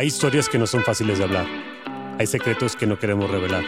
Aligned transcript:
Hay 0.00 0.06
historias 0.06 0.48
que 0.48 0.56
no 0.56 0.66
son 0.66 0.82
fáciles 0.82 1.18
de 1.18 1.24
hablar. 1.24 1.46
Hay 2.18 2.26
secretos 2.26 2.74
que 2.74 2.86
no 2.86 2.98
queremos 2.98 3.30
revelar. 3.30 3.62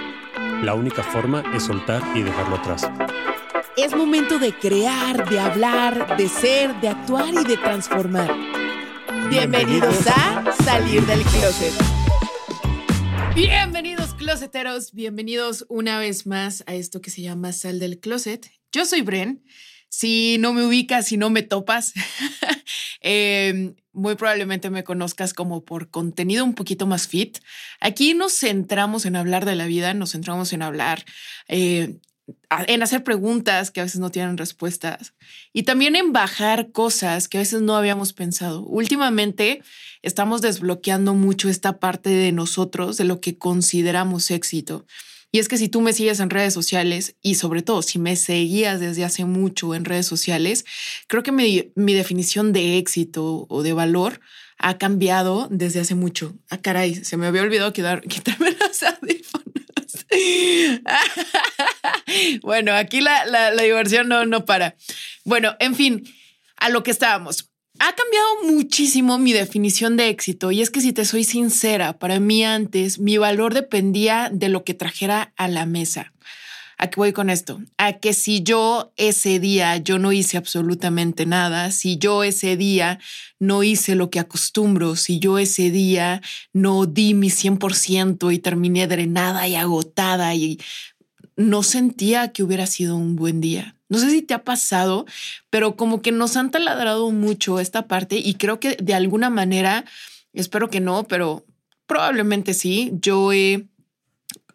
La 0.65 0.73
única 0.73 1.03
forma 1.03 1.45
es 1.55 1.65
soltar 1.65 2.03
y 2.17 2.23
dejarlo 2.23 2.57
atrás. 2.57 2.91
Es 3.77 3.95
momento 3.95 4.39
de 4.39 4.55
crear, 4.55 5.29
de 5.29 5.39
hablar, 5.39 6.17
de 6.17 6.31
ser, 6.31 6.75
de 6.81 6.89
actuar 6.89 7.35
y 7.35 7.45
de 7.45 7.59
transformar. 7.59 8.35
Bienvenidos 9.29 10.07
a 10.07 10.55
Salir 10.65 11.05
del 11.05 11.21
Closet. 11.21 11.75
Bienvenidos 13.35 14.15
closeteros, 14.15 14.95
bienvenidos 14.95 15.67
una 15.69 15.99
vez 15.99 16.27
más 16.27 16.65
a 16.67 16.73
esto 16.75 17.03
que 17.03 17.11
se 17.11 17.21
llama 17.21 17.53
Sal 17.53 17.79
del 17.79 18.01
Closet. 18.01 18.51
Yo 18.73 18.87
soy 18.87 19.03
Bren. 19.03 19.45
Si 19.91 20.39
no 20.39 20.55
me 20.55 20.65
ubicas, 20.65 21.09
si 21.09 21.19
no 21.19 21.29
me 21.29 21.43
topas, 21.43 21.93
eh, 23.03 23.75
muy 23.93 24.15
probablemente 24.15 24.71
me 24.71 24.85
conozcas 24.85 25.35
como 25.35 25.65
por 25.65 25.91
contenido 25.91 26.45
un 26.45 26.55
poquito 26.55 26.87
más 26.87 27.09
fit. 27.09 27.39
Aquí 27.81 28.15
nos 28.15 28.33
centramos 28.33 29.05
en 29.05 29.17
hablar 29.17 29.45
de 29.45 29.57
la 29.57 29.67
vida, 29.67 29.95
nos 29.95 30.13
centramos 30.13 30.53
en 30.53 30.63
hablar, 30.63 31.05
eh, 31.49 31.99
en 32.67 32.83
hacer 32.83 33.05
preguntas 33.05 33.71
que 33.71 33.81
a 33.81 33.85
veces 33.85 34.01
no 34.01 34.11
tienen 34.11 34.39
respuestas 34.39 35.15
y 35.53 35.65
también 35.65 35.97
en 35.97 36.13
bajar 36.13 36.71
cosas 36.71 37.29
que 37.29 37.39
a 37.39 37.41
veces 37.41 37.61
no 37.63 37.77
habíamos 37.77 38.13
pensado. 38.13 38.63
Últimamente 38.63 39.63
estamos 40.03 40.41
desbloqueando 40.41 41.15
mucho 41.15 41.49
esta 41.49 41.79
parte 41.79 42.11
de 42.11 42.33
nosotros, 42.33 42.97
de 42.97 43.05
lo 43.05 43.21
que 43.21 43.37
consideramos 43.37 44.31
éxito. 44.31 44.87
Y 45.35 45.39
es 45.39 45.49
que 45.49 45.57
si 45.57 45.69
tú 45.69 45.81
me 45.81 45.95
sigues 45.95 46.21
en 46.21 46.29
redes 46.29 46.53
sociales 46.53 47.17
y 47.23 47.37
sobre 47.37 47.63
todo 47.63 47.81
si 47.81 47.99
me 47.99 48.17
seguías 48.17 48.81
desde 48.81 49.03
hace 49.03 49.25
mucho 49.25 49.75
en 49.75 49.87
redes 49.87 50.05
sociales, 50.05 50.67
creo 51.07 51.23
que 51.23 51.33
mi, 51.33 51.73
definición 51.75 52.53
de 52.53 52.77
éxito 52.77 53.47
o 53.49 53.63
de 53.63 53.73
valor 53.73 54.21
ha 54.59 54.77
cambiado 54.77 55.49
desde 55.51 55.81
hace 55.81 55.95
mucho. 55.95 56.37
Ah, 56.51 56.59
caray, 56.59 56.97
se 56.97 57.17
me 57.17 57.27
había 57.27 57.41
olvidado 57.41 57.73
quitarme 57.73 58.55
los 58.61 58.83
audífonos. 58.83 60.07
bueno, 62.43 62.75
aquí 62.75 63.01
la, 63.01 63.25
la, 63.25 63.53
la 63.53 63.63
diversión 63.63 64.09
no, 64.09 64.27
no 64.27 64.45
para. 64.45 64.77
Bueno, 65.25 65.57
en 65.61 65.75
fin, 65.75 66.05
a 66.57 66.69
lo 66.69 66.83
que 66.83 66.91
estábamos 66.91 67.52
ha 67.85 67.95
cambiado 67.97 68.45
muchísimo 68.45 69.19
mi 69.19 69.33
definición 69.33 69.97
de 69.97 70.09
éxito 70.09 70.53
y 70.53 70.63
es 70.63 70.71
que 70.71 70.81
si 70.81 70.93
te 70.93 71.05
soy 71.05 71.25
sincera, 71.25 71.99
para 71.99 72.21
mí 72.21 72.45
antes 72.45 73.01
mi 73.01 73.19
valor 73.19 73.55
dependía 73.55 74.31
de 74.33 74.49
lo 74.49 74.63
que 74.63 74.73
trajera 74.73 75.33
a 75.37 75.49
la 75.49 75.67
mesa. 75.67 76.13
¿A 76.79 76.91
qué 76.91 76.97
voy 76.97 77.13
con 77.13 77.29
esto? 77.29 77.61
A 77.79 77.95
que 77.95 78.13
si 78.13 78.45
yo 78.45 78.93
ese 78.97 79.41
día 79.41 79.79
yo 79.79 79.99
no 79.99 80.13
hice 80.13 80.37
absolutamente 80.37 81.27
nada, 81.27 81.73
si 81.73 81.99
yo 81.99 82.23
ese 82.23 82.57
día 82.57 83.01
no 83.41 83.65
hice 83.65 83.97
lo 83.97 84.11
que 84.11 84.21
acostumbro, 84.21 84.95
si 84.95 85.19
yo 85.19 85.41
ese 85.41 85.73
día 85.73 86.23
no 86.53 86.87
di 86.87 87.15
mi 87.15 87.31
100% 87.31 88.33
y 88.33 88.39
terminé 88.39 88.87
drenada 88.87 89.49
y 89.49 89.57
agotada 89.57 90.37
y 90.37 90.61
no 91.35 91.65
sentía 91.65 92.33
que 92.33 92.45
hubiera 92.45 92.67
sido 92.67 92.97
un 92.97 93.17
buen 93.17 93.41
día. 93.41 93.75
No 93.93 93.99
sé 93.99 94.09
si 94.09 94.23
te 94.23 94.33
ha 94.33 94.43
pasado, 94.43 95.05
pero 95.51 95.77
como 95.77 96.01
que 96.01 96.13
nos 96.13 96.39
han 96.39 96.51
taladrado 96.51 97.11
mucho 97.11 97.61
esta 97.61 97.89
parte 97.89 98.17
y 98.17 98.37
creo 98.37 98.59
que 98.59 98.75
de 98.77 98.95
alguna 98.95 99.29
manera, 99.29 99.85
espero 100.33 100.71
que 100.71 100.81
no, 100.81 101.05
pero 101.05 101.45
probablemente 101.87 102.55
sí, 102.55 102.91
yo 102.95 103.35
he 103.35 103.67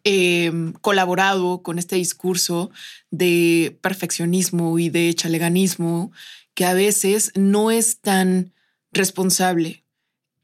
em, 0.04 0.74
colaborado 0.82 1.62
con 1.62 1.78
este 1.78 1.98
discurso 1.98 2.72
de 3.12 3.78
perfeccionismo 3.82 4.80
y 4.80 4.90
de 4.90 5.14
chaleganismo 5.14 6.12
que 6.56 6.66
a 6.66 6.74
veces 6.74 7.32
no 7.36 7.70
es 7.70 8.00
tan 8.00 8.54
responsable. 8.92 9.84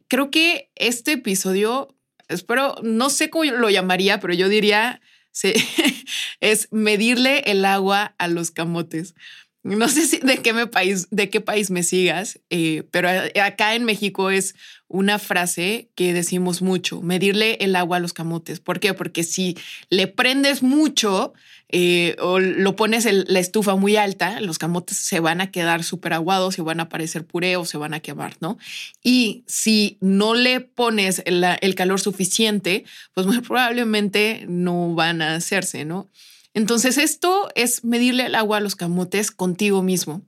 Creo 0.08 0.30
que 0.30 0.70
este 0.76 1.14
episodio, 1.14 1.96
espero, 2.28 2.76
no 2.84 3.10
sé 3.10 3.32
cómo 3.32 3.46
lo 3.46 3.72
llamaría, 3.72 4.20
pero 4.20 4.36
yo 4.36 4.50
diría 4.50 5.02
Sí, 5.34 5.54
es 6.42 6.68
medirle 6.72 7.40
el 7.52 7.66
agua 7.66 8.14
a 8.20 8.28
los 8.28 8.52
camotes. 8.52 9.16
No 9.64 9.88
sé 9.88 10.06
si 10.08 10.18
de 10.18 10.40
qué, 10.40 10.52
me 10.52 10.68
país, 10.68 11.08
de 11.10 11.30
qué 11.30 11.40
país 11.40 11.72
me 11.72 11.84
sigas, 11.84 12.42
eh, 12.50 12.84
pero 12.92 13.08
acá 13.42 13.76
en 13.76 13.86
México 13.86 14.30
es 14.30 14.56
una 14.90 15.20
frase 15.20 15.90
que 15.96 16.12
decimos 16.14 16.62
mucho, 16.62 17.02
medirle 17.02 17.58
el 17.62 17.78
agua 17.78 17.98
a 17.98 18.00
los 18.02 18.12
camotes. 18.12 18.60
¿Por 18.60 18.82
qué? 18.82 18.94
Porque 18.94 19.24
si 19.24 19.58
le 19.90 20.08
prendes 20.08 20.64
mucho 20.64 21.34
eh, 21.70 22.18
o 22.20 22.40
lo 22.40 22.76
pones 22.76 23.06
en 23.06 23.24
la 23.26 23.40
estufa 23.40 23.76
muy 23.78 23.96
alta, 23.96 24.42
los 24.42 24.60
camotes 24.60 24.98
se 24.98 25.22
van 25.22 25.40
a 25.40 25.50
quedar 25.50 25.86
súper 25.86 26.12
aguados, 26.12 26.56
se 26.56 26.62
van 26.62 26.82
a 26.82 26.90
parecer 26.90 27.26
puré 27.26 27.56
o 27.56 27.64
se 27.64 27.78
van 27.78 27.94
a 27.94 28.02
quemar, 28.02 28.36
¿no? 28.42 28.58
Y 29.02 29.46
si 29.48 29.98
no 30.02 30.36
le 30.36 30.60
pones 30.60 31.24
el 31.26 31.76
calor 31.76 32.02
suficiente, 32.02 32.84
pues 33.14 33.26
muy 33.26 33.40
probablemente 33.40 34.46
no 34.50 34.94
van 34.94 35.22
a 35.22 35.36
hacerse, 35.36 35.86
¿no? 35.86 36.10
Entonces 36.54 36.98
esto 36.98 37.50
es 37.56 37.84
medirle 37.84 38.28
el 38.28 38.36
agua 38.36 38.58
a 38.58 38.62
los 38.62 38.76
camotes 38.76 39.32
contigo 39.32 39.82
mismo 39.82 40.22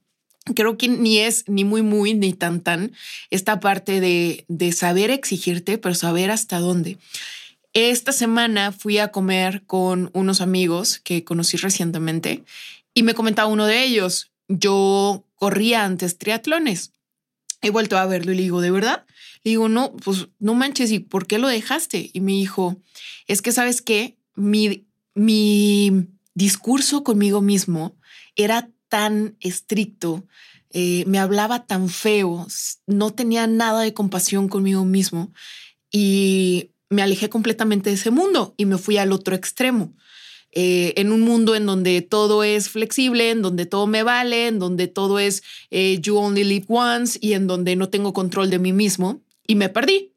creo 0.54 0.78
que 0.78 0.88
ni 0.88 1.18
es 1.18 1.46
ni 1.48 1.64
muy, 1.64 1.82
muy, 1.82 2.14
ni 2.14 2.34
tan, 2.34 2.62
tan 2.62 2.92
esta 3.32 3.60
parte 3.60 4.00
de, 4.00 4.46
de 4.48 4.72
saber 4.74 5.10
exigirte, 5.10 5.78
pero 5.78 5.96
saber 5.96 6.30
hasta 6.30 6.60
dónde. 6.60 6.98
Esta 7.74 8.12
semana 8.12 8.72
fui 8.72 9.00
a 9.00 9.10
comer 9.10 9.64
con 9.66 10.12
unos 10.14 10.42
amigos 10.42 11.00
que 11.00 11.24
conocí 11.24 11.58
recientemente 11.58 12.44
y 12.94 13.04
me 13.04 13.16
comentaba 13.16 13.50
uno 13.50 13.66
de 13.66 13.84
ellos, 13.84 14.32
yo 14.48 15.26
corría 15.36 15.84
antes 15.84 16.18
triatlones. 16.18 16.92
He 17.62 17.72
vuelto 17.72 17.98
a 17.98 18.06
verlo 18.06 18.32
y 18.32 18.36
le 18.36 18.44
digo, 18.44 18.62
¿de 18.62 18.72
verdad? 18.72 19.06
Le 19.44 19.52
digo, 19.52 19.68
no, 19.68 19.94
pues 19.98 20.28
no 20.40 20.54
manches, 20.54 20.92
¿y 20.92 21.00
por 21.00 21.26
qué 21.26 21.40
lo 21.40 21.48
dejaste? 21.48 22.12
Y 22.14 22.22
me 22.22 22.34
dijo, 22.34 22.78
es 23.28 23.42
que 23.42 23.52
sabes 23.52 23.82
qué, 23.82 24.16
mi, 24.36 24.85
mi 25.16 26.08
discurso 26.34 27.04
conmigo 27.04 27.42
mismo 27.42 27.96
era 28.36 28.70
tan 28.90 29.36
estricto, 29.40 30.28
eh, 30.72 31.06
me 31.08 31.20
hablaba 31.20 31.66
tan 31.66 31.90
feo, 31.90 32.48
no 32.86 33.14
tenía 33.14 33.48
nada 33.48 33.82
de 33.82 33.94
compasión 33.94 34.50
conmigo 34.50 34.84
mismo 34.84 35.34
y 35.90 36.72
me 36.90 37.02
alejé 37.02 37.30
completamente 37.30 37.90
de 37.90 37.96
ese 37.96 38.12
mundo 38.12 38.54
y 38.58 38.66
me 38.66 38.78
fui 38.78 38.98
al 38.98 39.12
otro 39.12 39.36
extremo. 39.36 39.94
Eh, 40.58 40.94
en 40.96 41.12
un 41.12 41.22
mundo 41.22 41.54
en 41.56 41.66
donde 41.66 42.02
todo 42.02 42.44
es 42.44 42.70
flexible, 42.70 43.32
en 43.32 43.42
donde 43.42 43.66
todo 43.66 43.88
me 43.88 44.04
vale, 44.04 44.48
en 44.48 44.58
donde 44.58 44.88
todo 44.88 45.20
es 45.20 45.44
eh, 45.70 46.00
you 46.02 46.16
only 46.18 46.46
live 46.46 46.66
once 46.70 47.20
y 47.22 47.34
en 47.34 47.46
donde 47.48 47.76
no 47.76 47.90
tengo 47.90 48.14
control 48.14 48.50
de 48.50 48.60
mí 48.60 48.72
mismo 48.72 49.22
y 49.46 49.56
me 49.56 49.68
perdí. 49.68 50.15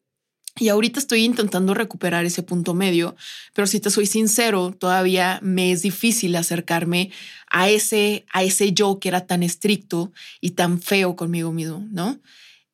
Y 0.58 0.69
ahorita 0.69 0.98
estoy 0.98 1.24
intentando 1.24 1.74
recuperar 1.74 2.24
ese 2.24 2.42
punto 2.42 2.74
medio, 2.74 3.16
pero 3.54 3.66
si 3.66 3.80
te 3.80 3.91
soy 3.91 4.06
sincero, 4.06 4.74
todavía 4.76 5.38
me 5.42 5.72
es 5.72 5.82
difícil 5.82 6.34
acercarme 6.36 7.10
a 7.50 7.69
ese, 7.69 8.26
a 8.32 8.42
ese 8.42 8.72
yo 8.72 8.98
que 8.98 9.08
era 9.08 9.26
tan 9.26 9.42
estricto 9.42 10.12
y 10.41 10.50
tan 10.50 10.80
feo 10.80 11.16
conmigo 11.16 11.52
mismo, 11.52 11.86
¿no? 11.91 12.18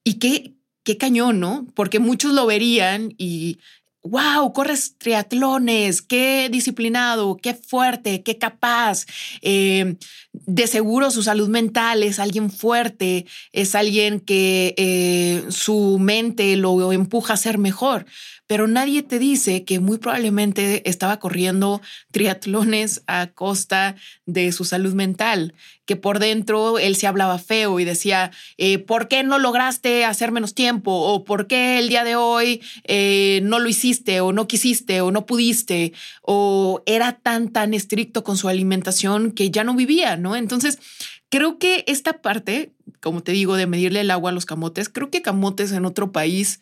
Y 0.02 0.14
qué, 0.14 0.54
qué 0.82 0.96
cañón, 0.96 1.40
¿no? 1.40 1.66
Porque 1.74 1.98
muchos 1.98 2.32
lo 2.32 2.46
verían 2.46 3.14
y 3.18 3.58
wow, 4.04 4.52
corres 4.52 4.96
triatlones, 4.98 6.02
qué 6.02 6.48
disciplinado, 6.50 7.36
qué 7.38 7.54
fuerte, 7.54 8.22
qué 8.22 8.38
capaz. 8.38 9.06
Eh, 9.40 9.96
de 10.34 10.66
seguro 10.66 11.10
su 11.10 11.22
salud 11.22 11.48
mental 11.48 12.02
es 12.02 12.18
alguien 12.18 12.50
fuerte, 12.50 13.24
es 13.52 13.74
alguien 13.74 14.20
que 14.20 14.74
eh, 14.76 15.44
su 15.48 15.98
mente 16.00 16.56
lo 16.56 16.92
empuja 16.92 17.34
a 17.34 17.38
ser 17.38 17.56
mejor 17.58 18.04
pero 18.46 18.66
nadie 18.66 19.02
te 19.02 19.18
dice 19.18 19.64
que 19.64 19.80
muy 19.80 19.98
probablemente 19.98 20.88
estaba 20.88 21.18
corriendo 21.18 21.80
triatlones 22.10 23.02
a 23.06 23.28
costa 23.28 23.96
de 24.26 24.52
su 24.52 24.64
salud 24.64 24.92
mental, 24.92 25.54
que 25.86 25.96
por 25.96 26.18
dentro 26.18 26.78
él 26.78 26.96
se 26.96 27.06
hablaba 27.06 27.38
feo 27.38 27.80
y 27.80 27.84
decía, 27.84 28.30
eh, 28.58 28.78
¿por 28.78 29.08
qué 29.08 29.22
no 29.22 29.38
lograste 29.38 30.04
hacer 30.04 30.30
menos 30.30 30.54
tiempo? 30.54 30.92
¿O 30.92 31.24
por 31.24 31.46
qué 31.46 31.78
el 31.78 31.88
día 31.88 32.04
de 32.04 32.16
hoy 32.16 32.62
eh, 32.84 33.40
no 33.42 33.58
lo 33.58 33.68
hiciste 33.68 34.20
o 34.20 34.32
no 34.32 34.46
quisiste 34.46 35.00
o 35.00 35.10
no 35.10 35.24
pudiste? 35.24 35.92
¿O 36.22 36.82
era 36.84 37.12
tan, 37.12 37.48
tan 37.48 37.72
estricto 37.72 38.24
con 38.24 38.36
su 38.36 38.48
alimentación 38.48 39.32
que 39.32 39.50
ya 39.50 39.64
no 39.64 39.74
vivía, 39.74 40.16
¿no? 40.24 40.34
Entonces, 40.34 40.80
creo 41.28 41.60
que 41.60 41.84
esta 41.86 42.20
parte, 42.20 42.72
como 43.00 43.22
te 43.22 43.30
digo, 43.30 43.54
de 43.54 43.68
medirle 43.68 44.00
el 44.00 44.10
agua 44.10 44.30
a 44.30 44.34
los 44.34 44.46
camotes, 44.46 44.88
creo 44.88 45.10
que 45.10 45.22
camotes 45.22 45.70
en 45.70 45.84
otro 45.84 46.10
país... 46.10 46.60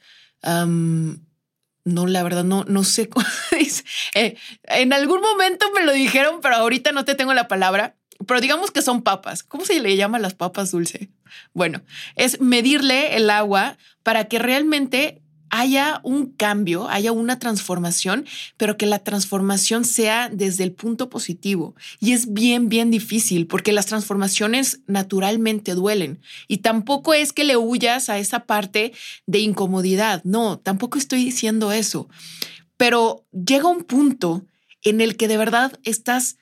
No, 1.85 2.07
la 2.07 2.23
verdad, 2.23 2.45
no, 2.45 2.65
no 2.65 2.85
sé 2.85 3.09
cómo 3.09 3.27
eh, 4.15 4.37
en 4.65 4.93
algún 4.93 5.21
momento 5.21 5.67
me 5.75 5.85
lo 5.85 5.93
dijeron, 5.93 6.41
pero 6.41 6.57
ahorita 6.57 6.93
no 6.93 7.05
te 7.05 7.15
tengo 7.15 7.35
la 7.35 7.49
palabra. 7.49 7.97
Pero 8.27 8.41
digamos 8.41 8.71
que 8.71 8.83
son 8.83 9.03
papas. 9.03 9.43
¿Cómo 9.43 9.65
se 9.65 9.81
le 9.81 9.97
llama 9.97 10.21
las 10.21 10.35
papas 10.35 10.71
dulce? 10.71 11.11
Bueno, 11.55 11.83
es 12.15 12.41
medirle 12.41 13.17
el 13.17 13.31
agua 13.31 13.79
para 14.05 14.27
que 14.27 14.39
realmente 14.39 15.22
haya 15.53 16.01
un 16.03 16.33
cambio, 16.33 16.89
haya 16.89 17.13
una 17.13 17.39
transformación, 17.39 18.25
pero 18.57 18.79
que 18.79 18.87
la 18.87 19.01
transformación 19.01 19.85
sea 19.85 20.31
desde 20.31 20.65
el 20.65 20.73
punto 20.73 21.11
positivo. 21.11 21.77
Y 22.01 22.13
es 22.13 22.33
bien, 22.33 22.71
bien 22.71 22.91
difícil 22.91 23.47
porque 23.47 23.71
las 23.71 23.85
transformaciones 23.85 24.81
naturalmente 24.87 25.75
duelen. 25.75 26.23
Y 26.49 26.59
tampoco 26.59 27.13
es 27.13 27.35
que 27.35 27.45
le 27.45 27.59
huyas 27.59 28.09
a 28.09 28.19
esa 28.19 28.47
parte 28.47 28.95
de 29.27 29.41
incomodidad. 29.41 30.25
No, 30.25 30.59
tampoco 30.59 30.97
estoy 30.97 31.23
diciendo 31.23 31.71
eso. 31.71 32.09
Pero 32.79 33.27
llega 33.31 33.69
un 33.69 33.85
punto 33.85 34.47
en 34.83 35.03
el 35.03 35.19
que 35.19 35.29
de 35.29 35.37
verdad 35.37 35.79
estás, 35.85 36.39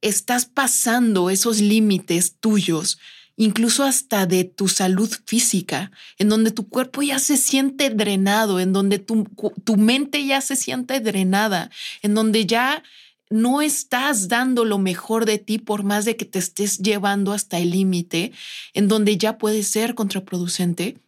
estás 0.00 0.46
pasando 0.46 1.28
esos 1.28 1.60
límites 1.60 2.36
tuyos 2.40 2.98
incluso 3.36 3.84
hasta 3.84 4.26
de 4.26 4.44
tu 4.44 4.68
salud 4.68 5.10
física, 5.26 5.90
en 6.18 6.28
donde 6.28 6.50
tu 6.50 6.68
cuerpo 6.68 7.02
ya 7.02 7.18
se 7.18 7.36
siente 7.36 7.90
drenado, 7.90 8.60
en 8.60 8.72
donde 8.72 8.98
tu, 8.98 9.24
tu 9.64 9.76
mente 9.76 10.24
ya 10.24 10.40
se 10.40 10.56
siente 10.56 11.00
drenada, 11.00 11.70
en 12.02 12.14
donde 12.14 12.46
ya 12.46 12.82
no 13.30 13.62
estás 13.62 14.28
dando 14.28 14.64
lo 14.64 14.78
mejor 14.78 15.24
de 15.24 15.38
ti 15.38 15.58
por 15.58 15.82
más 15.82 16.04
de 16.04 16.16
que 16.16 16.24
te 16.24 16.38
estés 16.38 16.78
llevando 16.78 17.32
hasta 17.32 17.58
el 17.58 17.70
límite, 17.70 18.32
en 18.74 18.88
donde 18.88 19.16
ya 19.16 19.38
puede 19.38 19.62
ser 19.62 19.94
contraproducente. 19.94 20.98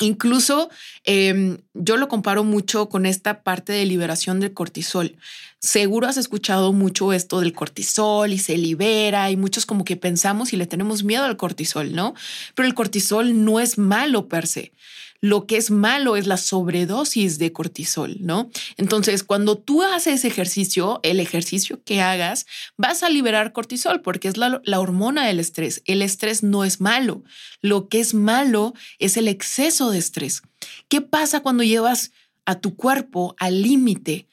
Incluso 0.00 0.70
em, 1.04 1.58
yo 1.72 1.96
lo 1.96 2.08
comparo 2.08 2.42
mucho 2.42 2.88
con 2.88 3.06
esta 3.06 3.42
parte 3.42 3.72
de 3.72 3.84
liberación 3.86 4.40
del 4.40 4.52
cortisol. 4.52 5.16
Seguro 5.60 6.08
has 6.08 6.16
escuchado 6.16 6.72
mucho 6.72 7.12
esto 7.12 7.40
del 7.40 7.52
cortisol 7.52 8.32
y 8.32 8.38
se 8.38 8.58
libera 8.58 9.30
y 9.30 9.36
muchos 9.36 9.66
como 9.66 9.84
que 9.84 9.96
pensamos 9.96 10.52
y 10.52 10.56
le 10.56 10.66
tenemos 10.66 11.04
miedo 11.04 11.24
al 11.24 11.36
cortisol, 11.36 11.94
¿no? 11.94 12.14
Pero 12.54 12.66
el 12.66 12.74
cortisol 12.74 13.44
no 13.44 13.60
es 13.60 13.78
malo 13.78 14.28
per 14.28 14.46
se. 14.46 14.72
Lo 15.24 15.46
que 15.46 15.56
es 15.56 15.70
malo 15.70 16.16
es 16.16 16.26
la 16.26 16.36
sobredosis 16.36 17.38
de 17.38 17.50
cortisol, 17.50 18.18
¿no? 18.20 18.50
Entonces, 18.76 19.24
cuando 19.24 19.56
tú 19.56 19.82
haces 19.82 20.26
ejercicio, 20.26 21.00
el 21.02 21.18
ejercicio 21.18 21.82
que 21.82 22.02
hagas, 22.02 22.44
vas 22.76 23.02
a 23.02 23.08
liberar 23.08 23.54
cortisol 23.54 24.02
porque 24.02 24.28
es 24.28 24.36
la, 24.36 24.60
la, 24.64 24.80
hormona 24.80 25.26
del 25.26 25.40
estrés. 25.40 25.80
El 25.86 26.02
estrés 26.02 26.42
no 26.42 26.62
es 26.62 26.82
malo. 26.82 27.24
Lo 27.62 27.88
que 27.88 28.00
es 28.00 28.12
malo 28.12 28.74
es 28.98 29.16
el 29.16 29.28
exceso 29.28 29.90
de 29.90 29.96
estrés. 29.96 30.42
¿Qué 30.88 31.00
pasa 31.00 31.40
cuando 31.40 31.62
llevas 31.62 32.12
a 32.44 32.60
tu 32.60 32.76
cuerpo 32.76 33.34
al 33.38 33.62
límite? 33.62 34.28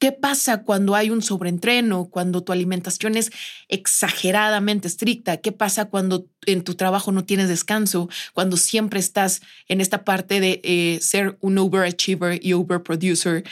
¿Qué 0.00 0.12
pasa 0.12 0.62
cuando 0.62 0.94
hay 0.94 1.10
un 1.10 1.20
sobreentreno, 1.20 2.06
cuando 2.06 2.42
tu 2.42 2.52
alimentación 2.52 3.18
es 3.18 3.30
exageradamente 3.68 4.88
estricta? 4.88 5.36
¿Qué 5.36 5.52
pasa 5.52 5.90
cuando 5.90 6.26
en 6.46 6.64
tu 6.64 6.74
trabajo 6.74 7.12
no 7.12 7.26
tienes 7.26 7.48
descanso, 7.48 8.08
cuando 8.32 8.56
siempre 8.56 8.98
estás 8.98 9.42
en 9.68 9.82
esta 9.82 10.02
parte 10.02 10.40
de 10.40 10.62
eh, 10.64 11.00
ser 11.02 11.36
un 11.42 11.58
overachiever 11.58 12.40
y 12.42 12.54
overproducer? 12.54 13.44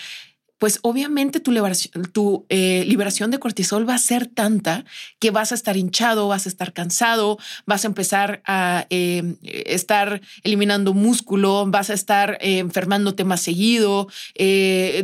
Pues 0.59 0.81
obviamente 0.83 1.41
tu, 1.41 2.47
eh, 2.49 2.85
liberación 2.87 3.31
de 3.31 3.39
cortisol 3.39 3.89
va 3.89 3.95
a 3.95 3.99
ser 3.99 4.27
tanta 4.27 4.85
que 5.21 5.31
vas 5.31 5.53
a 5.53 5.55
estar 5.55 5.77
hinchado, 5.77 6.29
vas 6.29 6.47
a 6.47 6.49
estar 6.49 6.73
cansado, 6.73 7.39
vas 7.65 7.85
a 7.85 7.89
empezar 7.89 8.43
a 8.45 8.87
eh, 8.91 9.37
estar 9.43 10.21
eliminando 10.43 10.95
músculo, 10.95 11.65
vas 11.67 11.91
a 11.91 11.95
estar 11.95 12.39
eh, 12.41 12.59
enfermándote 12.59 13.25
más 13.25 13.41
seguido, 13.41 14.09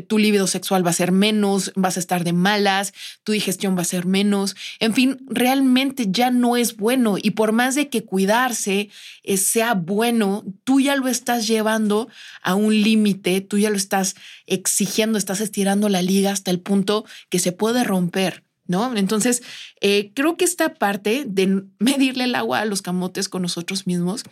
tu 0.08 0.18
libido 0.18 0.46
sexual 0.46 0.84
va 0.84 0.90
a 0.90 0.94
ser 0.94 1.12
menos, 1.12 1.72
vas 1.76 1.96
a 1.96 2.00
estar 2.00 2.24
de 2.24 2.32
malas, 2.32 2.92
tu 3.22 3.32
digestión 3.32 3.76
va 3.76 3.82
a 3.82 3.84
ser 3.84 4.06
menos. 4.06 4.56
En 4.80 4.94
fin, 4.94 5.18
realmente 5.28 6.06
ya 6.08 6.30
no 6.30 6.56
es 6.56 6.76
bueno 6.76 7.16
y 7.20 7.30
por 7.30 7.52
más 7.52 7.74
de 7.74 7.88
que 7.88 8.04
cuidarse 8.04 8.90
sea 9.36 9.74
bueno, 9.74 10.44
tú 10.64 10.80
ya 10.80 10.96
lo 10.96 11.08
estás 11.08 11.46
llevando 11.46 12.08
a 12.42 12.54
un 12.54 12.74
límite, 12.74 13.40
tú 13.40 13.58
ya 13.58 13.70
lo 13.70 13.76
estás 13.76 14.16
exigiendo, 14.46 15.18
estás 15.18 15.40
estirando 15.44 15.88
la 15.88 16.02
liga 16.02 16.32
hasta 16.32 16.50
el 16.50 16.60
punto 16.60 17.04
que 17.28 17.38
se 17.38 17.52
puede 17.52 17.84
romper. 17.84 18.42
¿No? 18.66 18.96
Entonces, 18.96 19.42
eh, 19.82 20.10
creo 20.14 20.38
que 20.38 20.46
esta 20.46 20.72
parte 20.72 21.24
de 21.26 21.64
medirle 21.78 22.24
el 22.24 22.34
agua 22.34 22.60
a 22.60 22.64
los 22.64 22.80
camotes 22.80 23.28
con 23.28 23.42
nosotros 23.42 23.86
mismos 23.86 24.22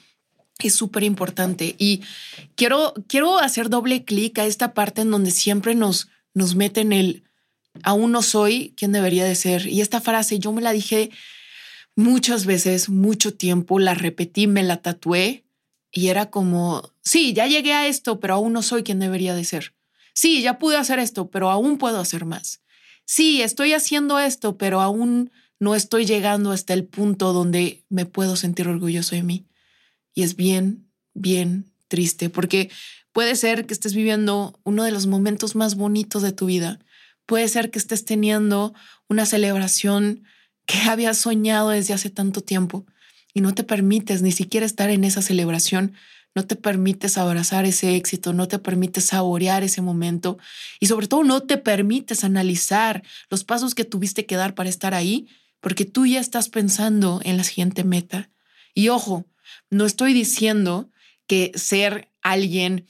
es 0.59 0.75
súper 0.75 1.03
importante. 1.03 1.75
Y 1.79 2.01
quiero, 2.55 2.95
quiero 3.09 3.39
hacer 3.39 3.69
doble 3.69 4.05
clic 4.05 4.39
a 4.39 4.47
esta 4.47 4.73
parte 4.73 5.03
en 5.03 5.11
donde 5.11 5.33
siempre 5.33 5.75
nos, 5.75 6.09
nos 6.33 6.55
meten 6.55 6.95
el 6.95 7.25
aún 7.83 8.13
no 8.13 8.23
soy 8.23 8.75
quien 8.77 8.93
debería 8.93 9.25
de 9.25 9.35
ser. 9.35 9.67
Y 9.67 9.81
esta 9.81 10.01
frase 10.01 10.39
yo 10.39 10.53
me 10.53 10.63
la 10.63 10.73
dije 10.73 11.11
muchas 11.95 12.47
veces, 12.47 12.89
mucho 12.89 13.35
tiempo, 13.35 13.79
la 13.79 13.95
repetí, 13.95 14.47
me 14.47 14.63
la 14.63 14.79
tatué 14.79 15.45
y 15.91 16.09
era 16.09 16.31
como, 16.31 16.91
sí, 17.03 17.33
ya 17.35 17.47
llegué 17.47 17.75
a 17.75 17.87
esto, 17.87 18.19
pero 18.19 18.35
aún 18.35 18.53
no 18.53 18.63
soy 18.63 18.83
quien 18.83 18.99
debería 18.99 19.35
de 19.35 19.45
ser. 19.45 19.75
Sí, 20.15 20.43
ya 20.43 20.59
pude 20.59 20.77
hacer 20.77 20.99
esto, 20.99 21.31
pero 21.31 21.51
aún 21.51 21.79
puedo 21.79 21.99
hacer 21.99 22.25
más. 22.25 22.61
Sí, 23.05 23.43
estoy 23.43 23.73
haciendo 23.73 24.19
esto, 24.19 24.57
pero 24.57 24.81
aún 24.81 25.31
no 25.59 25.75
estoy 25.75 26.07
llegando 26.07 26.51
hasta 26.51 26.75
el 26.75 26.85
punto 26.85 27.33
donde 27.33 27.85
me 27.89 28.07
puedo 28.07 28.37
sentir 28.37 28.69
orgulloso 28.69 29.15
de 29.15 29.23
mí. 29.23 29.47
Y 30.15 30.23
es 30.23 30.37
bien, 30.37 30.89
bien 31.15 31.73
triste, 31.89 32.31
porque 32.31 32.71
puede 33.13 33.37
ser 33.37 33.67
que 33.67 33.75
estés 33.75 33.95
viviendo 33.95 34.59
uno 34.65 34.85
de 34.85 34.91
los 34.91 35.07
momentos 35.07 35.55
más 35.55 35.77
bonitos 35.77 36.23
de 36.23 36.33
tu 36.33 36.47
vida. 36.47 36.81
Puede 37.27 37.49
ser 37.49 37.71
que 37.71 37.79
estés 37.79 38.05
teniendo 38.05 38.75
una 39.09 39.27
celebración 39.27 40.25
que 40.67 40.79
habías 40.89 41.19
soñado 41.19 41.71
desde 41.71 41.95
hace 41.95 42.11
tanto 42.11 42.41
tiempo 42.41 42.87
y 43.35 43.41
no 43.41 43.55
te 43.55 43.65
permites 43.65 44.23
ni 44.23 44.33
siquiera 44.33 44.67
estar 44.67 44.91
en 44.91 45.05
esa 45.05 45.23
celebración 45.23 45.95
no 46.35 46.47
te 46.47 46.57
permites 46.57 47.19
abrazar 47.19 47.65
ese 47.65 47.97
éxito, 47.97 48.33
no 48.33 48.49
te 48.49 48.59
permites 48.59 49.05
saborear 49.05 49.63
ese 49.63 49.83
momento 49.83 50.39
y 50.81 50.87
sobre 50.87 51.07
todo 51.07 51.25
no 51.25 51.43
te 51.43 51.59
permites 51.59 52.25
analizar 52.25 53.03
los 53.29 53.45
pasos 53.45 53.75
que 53.75 53.85
tuviste 53.85 54.27
que 54.27 54.37
dar 54.37 54.55
para 54.55 54.69
estar 54.69 54.95
ahí, 54.95 55.29
porque 55.61 55.85
tú 55.85 56.07
ya 56.07 56.21
estás 56.21 56.49
pensando 56.49 57.21
en 57.25 57.37
la 57.37 57.45
siguiente 57.45 57.85
meta. 57.85 58.31
Y 58.75 58.89
ojo, 58.89 59.27
no 59.71 59.85
estoy 59.85 60.13
diciendo 60.13 60.91
que 61.27 61.53
ser 61.55 62.11
alguien 62.23 62.87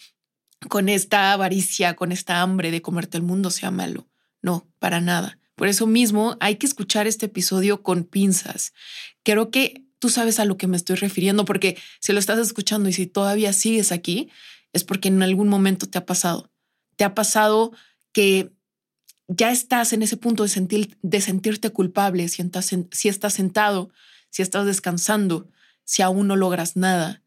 con 0.69 0.89
esta 0.89 1.33
avaricia, 1.33 1.94
con 1.94 2.12
esta 2.12 2.41
hambre 2.41 2.71
de 2.71 2.83
comerte 2.83 3.17
el 3.17 3.25
mundo 3.25 3.50
sea 3.50 3.71
malo. 3.71 4.09
No, 4.41 4.69
para 4.79 5.00
nada. 5.00 5.39
Por 5.55 5.69
eso 5.69 5.87
mismo 5.87 6.37
hay 6.41 6.56
que 6.56 6.67
escuchar 6.67 7.06
este 7.06 7.27
episodio 7.27 7.83
con 7.83 8.05
pinzas. 8.05 8.73
Creo 9.23 9.50
que 9.50 9.85
tú 10.03 10.09
sabes 10.09 10.41
a 10.41 10.45
lo 10.45 10.57
que 10.57 10.67
me 10.67 10.77
estoy 10.77 10.97
refiriendo, 10.97 11.45
porque 11.45 11.79
si 12.01 12.13
lo 12.13 12.19
estás 12.19 12.41
escuchando 12.41 12.89
y 12.89 12.93
si 12.93 13.07
todavía 13.07 13.53
sigues 13.53 13.93
aquí, 13.93 14.31
es 14.73 14.83
porque 14.83 15.07
en 15.07 15.23
algún 15.23 15.47
momento 15.47 15.89
te 15.89 15.97
ha 15.97 16.05
pasado. 16.05 16.51
Te 16.97 17.05
ha 17.05 17.15
pasado 17.15 17.71
que 18.11 18.51
ya 19.29 19.53
estás 19.53 19.93
en 19.93 20.03
ese 20.03 20.17
punto 20.17 20.43
de, 20.43 20.49
sentir, 20.49 20.99
de 21.03 21.21
sentirte 21.21 21.71
culpable, 21.71 22.27
si 22.27 22.43
estás, 22.43 22.75
si 22.91 23.09
estás 23.09 23.35
sentado, 23.35 23.93
si 24.29 24.43
estás 24.43 24.67
descansando, 24.67 25.49
si 25.85 26.03
aún 26.03 26.27
no 26.27 26.35
logras 26.35 26.75
nada. 26.75 27.23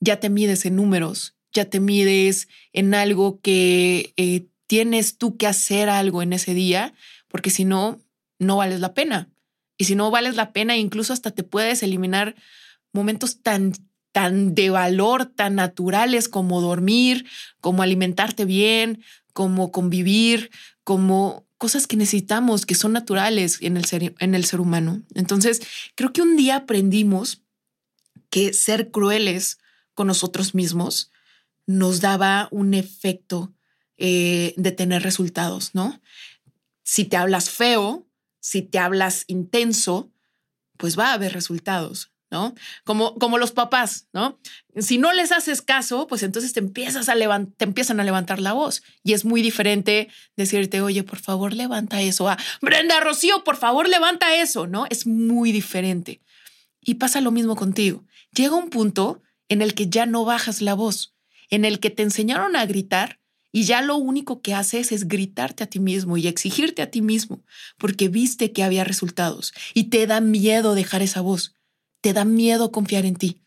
Ya 0.00 0.18
te 0.18 0.30
mides 0.30 0.66
en 0.66 0.74
números, 0.74 1.36
ya 1.52 1.66
te 1.66 1.78
mides 1.78 2.48
en 2.72 2.92
algo 2.92 3.40
que 3.40 4.14
eh, 4.16 4.48
tienes 4.66 5.16
tú 5.16 5.36
que 5.36 5.46
hacer 5.46 5.88
algo 5.88 6.22
en 6.22 6.32
ese 6.32 6.54
día, 6.54 6.92
porque 7.28 7.50
si 7.50 7.64
no, 7.64 8.00
no 8.40 8.56
vales 8.56 8.80
la 8.80 8.94
pena. 8.94 9.29
Y 9.80 9.84
si 9.84 9.94
no 9.94 10.10
vales 10.10 10.36
la 10.36 10.52
pena, 10.52 10.76
incluso 10.76 11.14
hasta 11.14 11.30
te 11.30 11.42
puedes 11.42 11.82
eliminar 11.82 12.36
momentos 12.92 13.40
tan, 13.40 13.72
tan 14.12 14.54
de 14.54 14.68
valor, 14.68 15.24
tan 15.24 15.54
naturales 15.54 16.28
como 16.28 16.60
dormir, 16.60 17.24
como 17.62 17.82
alimentarte 17.82 18.44
bien, 18.44 19.02
como 19.32 19.72
convivir, 19.72 20.50
como 20.84 21.46
cosas 21.56 21.86
que 21.86 21.96
necesitamos, 21.96 22.66
que 22.66 22.74
son 22.74 22.92
naturales 22.92 23.56
en 23.62 23.78
el 23.78 23.86
ser, 23.86 24.14
en 24.18 24.34
el 24.34 24.44
ser 24.44 24.60
humano. 24.60 25.00
Entonces, 25.14 25.62
creo 25.94 26.12
que 26.12 26.20
un 26.20 26.36
día 26.36 26.56
aprendimos 26.56 27.40
que 28.28 28.52
ser 28.52 28.90
crueles 28.90 29.60
con 29.94 30.08
nosotros 30.08 30.54
mismos 30.54 31.10
nos 31.64 32.02
daba 32.02 32.48
un 32.50 32.74
efecto 32.74 33.54
eh, 33.96 34.52
de 34.58 34.72
tener 34.72 35.02
resultados, 35.02 35.70
¿no? 35.72 36.02
Si 36.82 37.06
te 37.06 37.16
hablas 37.16 37.48
feo, 37.48 38.06
si 38.40 38.62
te 38.62 38.78
hablas 38.78 39.24
intenso, 39.28 40.12
pues 40.76 40.98
va 40.98 41.10
a 41.10 41.12
haber 41.12 41.32
resultados, 41.32 42.12
¿no? 42.30 42.54
Como, 42.84 43.14
como 43.16 43.38
los 43.38 43.52
papás, 43.52 44.08
¿no? 44.12 44.40
Si 44.76 44.98
no 44.98 45.12
les 45.12 45.30
haces 45.30 45.62
caso, 45.62 46.06
pues 46.06 46.22
entonces 46.22 46.52
te, 46.52 46.60
empiezas 46.60 47.08
a 47.08 47.14
te 47.14 47.64
empiezan 47.64 48.00
a 48.00 48.04
levantar 48.04 48.40
la 48.40 48.54
voz 48.54 48.82
y 49.04 49.12
es 49.12 49.24
muy 49.24 49.42
diferente 49.42 50.08
decirte, 50.36 50.80
oye, 50.80 51.02
por 51.02 51.18
favor, 51.18 51.52
levanta 51.52 52.00
eso. 52.00 52.28
Ah, 52.28 52.38
Brenda 52.62 52.98
Rocío, 53.00 53.44
por 53.44 53.56
favor, 53.56 53.88
levanta 53.88 54.34
eso, 54.34 54.66
¿no? 54.66 54.86
Es 54.90 55.06
muy 55.06 55.52
diferente. 55.52 56.22
Y 56.80 56.94
pasa 56.94 57.20
lo 57.20 57.30
mismo 57.30 57.56
contigo. 57.56 58.04
Llega 58.32 58.56
un 58.56 58.70
punto 58.70 59.22
en 59.48 59.60
el 59.60 59.74
que 59.74 59.88
ya 59.88 60.06
no 60.06 60.24
bajas 60.24 60.62
la 60.62 60.74
voz, 60.74 61.14
en 61.50 61.64
el 61.66 61.78
que 61.78 61.90
te 61.90 62.02
enseñaron 62.02 62.56
a 62.56 62.64
gritar 62.64 63.19
y 63.52 63.64
ya 63.64 63.82
lo 63.82 63.96
único 63.96 64.42
que 64.42 64.54
haces 64.54 64.92
es 64.92 65.08
gritarte 65.08 65.64
a 65.64 65.66
ti 65.66 65.80
mismo 65.80 66.16
y 66.16 66.26
exigirte 66.26 66.82
a 66.82 66.90
ti 66.90 67.02
mismo, 67.02 67.42
porque 67.78 68.08
viste 68.08 68.52
que 68.52 68.62
había 68.62 68.84
resultados 68.84 69.52
y 69.74 69.84
te 69.84 70.06
da 70.06 70.20
miedo 70.20 70.74
dejar 70.74 71.02
esa 71.02 71.20
voz, 71.20 71.54
te 72.00 72.12
da 72.12 72.24
miedo 72.24 72.70
confiar 72.72 73.04
en 73.04 73.16
ti, 73.16 73.42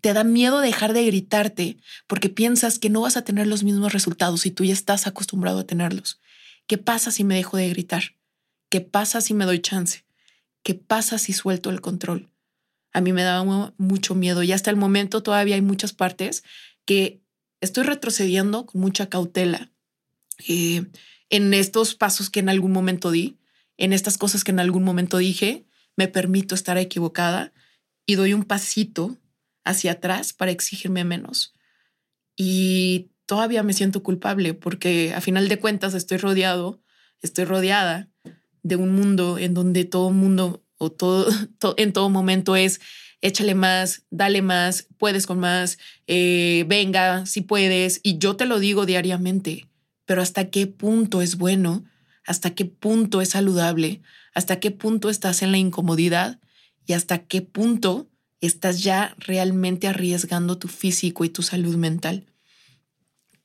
te 0.00 0.12
da 0.12 0.24
miedo 0.24 0.60
dejar 0.60 0.92
de 0.92 1.06
gritarte 1.06 1.78
porque 2.06 2.28
piensas 2.28 2.78
que 2.78 2.90
no 2.90 3.00
vas 3.00 3.16
a 3.16 3.22
tener 3.24 3.46
los 3.46 3.62
mismos 3.62 3.92
resultados 3.92 4.42
si 4.42 4.50
tú 4.50 4.64
ya 4.64 4.72
estás 4.74 5.06
acostumbrado 5.06 5.60
a 5.60 5.66
tenerlos. 5.66 6.20
¿Qué 6.66 6.76
pasa 6.76 7.10
si 7.10 7.24
me 7.24 7.36
dejo 7.36 7.56
de 7.56 7.70
gritar? 7.70 8.14
¿Qué 8.68 8.80
pasa 8.82 9.22
si 9.22 9.32
me 9.34 9.46
doy 9.46 9.60
chance? 9.60 10.04
¿Qué 10.62 10.74
pasa 10.74 11.16
si 11.16 11.32
suelto 11.32 11.70
el 11.70 11.80
control? 11.80 12.28
A 12.92 13.00
mí 13.00 13.12
me 13.12 13.22
da 13.22 13.42
mucho 13.78 14.14
miedo 14.14 14.42
y 14.42 14.52
hasta 14.52 14.70
el 14.70 14.76
momento 14.76 15.22
todavía 15.22 15.54
hay 15.54 15.62
muchas 15.62 15.92
partes 15.92 16.44
que 16.84 17.23
estoy 17.64 17.84
retrocediendo 17.84 18.66
con 18.66 18.80
mucha 18.80 19.08
cautela 19.08 19.72
eh, 20.48 20.84
en 21.30 21.54
estos 21.54 21.94
pasos 21.94 22.30
que 22.30 22.40
en 22.40 22.48
algún 22.48 22.72
momento 22.72 23.10
di, 23.10 23.38
en 23.76 23.92
estas 23.92 24.18
cosas 24.18 24.44
que 24.44 24.52
en 24.52 24.60
algún 24.60 24.84
momento 24.84 25.18
dije, 25.18 25.66
me 25.96 26.08
permito 26.08 26.54
estar 26.54 26.78
equivocada 26.78 27.52
y 28.06 28.14
doy 28.14 28.34
un 28.34 28.44
pasito 28.44 29.18
hacia 29.64 29.92
atrás 29.92 30.32
para 30.32 30.50
exigirme 30.50 31.04
menos. 31.04 31.54
Y 32.36 33.10
todavía 33.26 33.62
me 33.62 33.72
siento 33.72 34.02
culpable 34.02 34.54
porque 34.54 35.14
a 35.14 35.20
final 35.20 35.48
de 35.48 35.58
cuentas 35.58 35.94
estoy 35.94 36.18
rodeado, 36.18 36.82
estoy 37.22 37.44
rodeada 37.44 38.10
de 38.62 38.76
un 38.76 38.94
mundo 38.94 39.38
en 39.38 39.54
donde 39.54 39.84
todo 39.84 40.10
mundo 40.10 40.64
o 40.76 40.92
todo, 40.92 41.28
en 41.76 41.92
todo 41.92 42.10
momento 42.10 42.56
es 42.56 42.80
échale 43.24 43.54
más, 43.54 44.02
dale 44.10 44.42
más, 44.42 44.86
puedes 44.98 45.26
con 45.26 45.40
más, 45.40 45.78
eh, 46.06 46.66
venga, 46.68 47.24
si 47.24 47.40
puedes. 47.40 48.00
Y 48.02 48.18
yo 48.18 48.36
te 48.36 48.44
lo 48.44 48.58
digo 48.58 48.84
diariamente, 48.84 49.66
pero 50.04 50.20
hasta 50.20 50.50
qué 50.50 50.66
punto 50.66 51.22
es 51.22 51.38
bueno, 51.38 51.84
hasta 52.26 52.54
qué 52.54 52.66
punto 52.66 53.22
es 53.22 53.30
saludable, 53.30 54.02
hasta 54.34 54.60
qué 54.60 54.70
punto 54.70 55.08
estás 55.08 55.40
en 55.40 55.52
la 55.52 55.58
incomodidad 55.58 56.38
y 56.84 56.92
hasta 56.92 57.24
qué 57.24 57.40
punto 57.40 58.10
estás 58.42 58.82
ya 58.82 59.14
realmente 59.18 59.88
arriesgando 59.88 60.58
tu 60.58 60.68
físico 60.68 61.24
y 61.24 61.30
tu 61.30 61.40
salud 61.42 61.76
mental. 61.76 62.26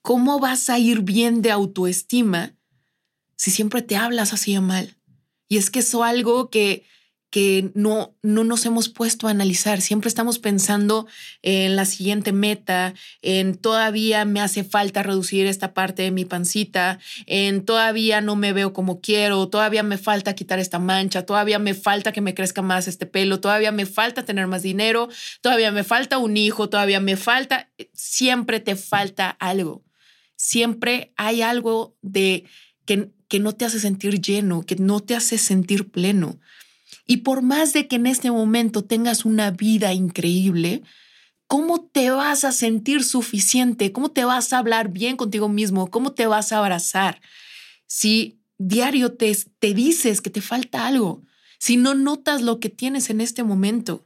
¿Cómo 0.01 0.39
vas 0.39 0.69
a 0.69 0.77
ir 0.77 1.03
bien 1.03 1.41
de 1.41 1.51
autoestima 1.51 2.53
si 3.37 3.49
siempre 3.49 3.81
te 3.81 3.95
hablas 3.95 4.33
así 4.33 4.55
de 4.55 4.59
mal? 4.59 4.97
Y 5.47 5.55
es 5.55 5.69
que 5.69 5.79
eso 5.79 6.03
es 6.03 6.11
algo 6.11 6.49
que 6.49 6.83
que 7.29 7.71
no, 7.75 8.15
no 8.23 8.43
nos 8.43 8.65
hemos 8.65 8.89
puesto 8.89 9.27
a 9.27 9.31
analizar. 9.31 9.81
Siempre 9.81 10.07
estamos 10.07 10.39
pensando 10.39 11.07
en 11.41 11.75
la 11.75 11.85
siguiente 11.85 12.31
meta, 12.31 12.93
en 13.21 13.55
todavía 13.55 14.25
me 14.25 14.41
hace 14.41 14.63
falta 14.63 15.03
reducir 15.03 15.45
esta 15.45 15.73
parte 15.73 16.01
de 16.01 16.11
mi 16.11 16.25
pancita, 16.25 16.99
en 17.27 17.65
todavía 17.65 18.21
no 18.21 18.35
me 18.35 18.53
veo 18.53 18.73
como 18.73 18.99
quiero, 18.99 19.47
todavía 19.47 19.83
me 19.83 19.97
falta 19.97 20.33
quitar 20.33 20.59
esta 20.59 20.79
mancha, 20.79 21.25
todavía 21.25 21.59
me 21.59 21.75
falta 21.75 22.11
que 22.11 22.21
me 22.21 22.33
crezca 22.33 22.61
más 22.61 22.87
este 22.87 23.05
pelo, 23.05 23.39
todavía 23.39 23.71
me 23.71 23.85
falta 23.85 24.25
tener 24.25 24.47
más 24.47 24.63
dinero, 24.63 25.09
todavía 25.41 25.71
me 25.71 25.83
falta 25.83 26.17
un 26.17 26.35
hijo, 26.35 26.69
todavía 26.69 26.99
me 26.99 27.15
falta, 27.15 27.69
siempre 27.93 28.59
te 28.59 28.75
falta 28.75 29.29
algo. 29.29 29.83
Siempre 30.35 31.11
hay 31.17 31.41
algo 31.41 31.97
de 32.01 32.45
que, 32.85 33.11
que 33.27 33.39
no 33.39 33.53
te 33.53 33.65
hace 33.65 33.79
sentir 33.79 34.21
lleno, 34.21 34.65
que 34.65 34.77
no 34.77 35.01
te 35.01 35.15
hace 35.15 35.37
sentir 35.37 35.91
pleno. 35.91 36.39
Y 37.09 37.17
por 37.17 37.41
más 37.41 37.73
de 37.73 37.87
que 37.87 37.95
en 37.95 38.05
este 38.05 38.29
momento 38.29 38.83
tengas 38.83 39.25
una 39.25 39.49
vida 39.49 39.93
increíble, 39.93 40.83
¿cómo 41.47 41.81
te 41.81 42.11
vas 42.11 42.45
a 42.45 42.51
sentir 42.51 43.03
suficiente? 43.03 43.91
¿Cómo 43.91 44.11
te 44.11 44.25
vas 44.25 44.53
a 44.53 44.59
hablar 44.59 44.89
bien 44.89 45.17
contigo 45.17 45.49
mismo? 45.49 45.89
¿Cómo 45.89 46.13
te 46.13 46.27
vas 46.27 46.51
a 46.51 46.59
abrazar? 46.59 47.19
Si 47.87 48.39
diario 48.59 49.13
te, 49.13 49.35
te 49.57 49.73
dices 49.73 50.21
que 50.21 50.29
te 50.29 50.39
falta 50.39 50.85
algo, 50.85 51.23
si 51.57 51.77
no 51.77 51.95
notas 51.95 52.43
lo 52.43 52.59
que 52.59 52.69
tienes 52.69 53.09
en 53.09 53.21
este 53.21 53.41
momento, 53.41 54.05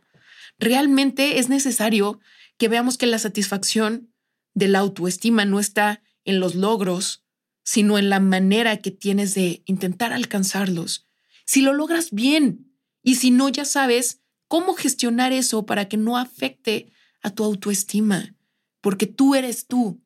realmente 0.57 1.39
es 1.39 1.50
necesario 1.50 2.22
que 2.57 2.69
veamos 2.69 2.98
que 2.98 3.05
la 3.05 3.19
satisfacción 3.19 4.13
de 4.53 4.69
la 4.69 4.79
autoestima 4.79 5.43
no 5.43 5.60
está 5.60 6.01
en 6.24 6.39
los 6.39 6.55
logros, 6.55 7.25
sino 7.65 7.98
en 7.98 8.10
la 8.10 8.22
manera 8.22 8.77
que 8.77 8.91
tienes 8.91 9.33
de 9.33 9.62
intentar 9.65 10.13
alcanzarlos. 10.13 11.10
Si 11.45 11.60
lo 11.60 11.74
logras 11.74 12.12
bien, 12.12 12.69
y 13.03 13.15
si 13.15 13.31
no, 13.31 13.50
ya 13.50 13.65
sabes 13.65 14.22
cómo 14.48 14.74
gestionar 14.74 15.33
eso 15.33 15.65
para 15.65 15.88
que 15.89 15.98
no 15.98 16.17
afecte 16.17 16.88
a 17.22 17.29
tu 17.29 17.43
autoestima, 17.43 18.36
porque 18.81 19.05
tú 19.05 19.36
eres 19.36 19.67
tú. 19.67 20.00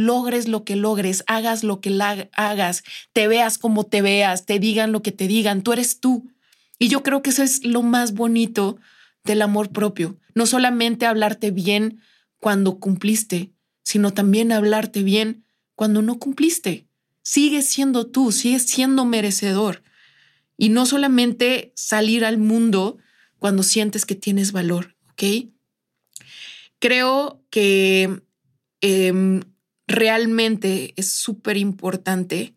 Logres 0.00 0.46
lo 0.46 0.64
que 0.64 0.76
logres, 0.76 1.24
hagas 1.26 1.64
lo 1.64 1.80
que 1.80 1.98
hagas, 2.32 2.84
te 3.12 3.26
veas 3.26 3.58
como 3.58 3.84
te 3.84 4.00
veas, 4.00 4.46
te 4.46 4.60
digan 4.60 4.92
lo 4.92 5.02
que 5.02 5.10
te 5.10 5.26
digan, 5.26 5.62
tú 5.62 5.72
eres 5.72 5.98
tú. 5.98 6.30
Y 6.78 6.86
yo 6.86 7.02
creo 7.02 7.20
que 7.20 7.30
eso 7.30 7.42
es 7.42 7.64
lo 7.64 7.82
más 7.82 8.14
bonito 8.14 8.78
del 9.24 9.42
amor 9.42 9.70
propio. 9.70 10.16
No 10.34 10.46
solamente 10.46 11.04
hablarte 11.04 11.50
bien 11.50 12.00
cuando 12.38 12.78
cumpliste, 12.78 13.50
sino 13.82 14.12
también 14.12 14.52
hablarte 14.52 15.02
bien 15.02 15.44
cuando 15.74 16.00
no 16.00 16.20
cumpliste. 16.20 16.86
Sigues 17.22 17.66
siendo 17.66 18.06
tú, 18.06 18.30
sigues 18.30 18.62
siendo 18.62 19.04
merecedor 19.04 19.82
y 20.58 20.68
no 20.68 20.84
solamente 20.84 21.72
salir 21.76 22.24
al 22.24 22.36
mundo 22.36 22.98
cuando 23.38 23.62
sientes 23.62 24.04
que 24.04 24.16
tienes 24.16 24.52
valor, 24.52 24.96
¿ok? 25.12 25.48
Creo 26.80 27.42
que 27.48 28.22
em, 28.80 29.40
realmente 29.86 30.92
es 30.96 31.12
súper 31.12 31.56
importante 31.56 32.54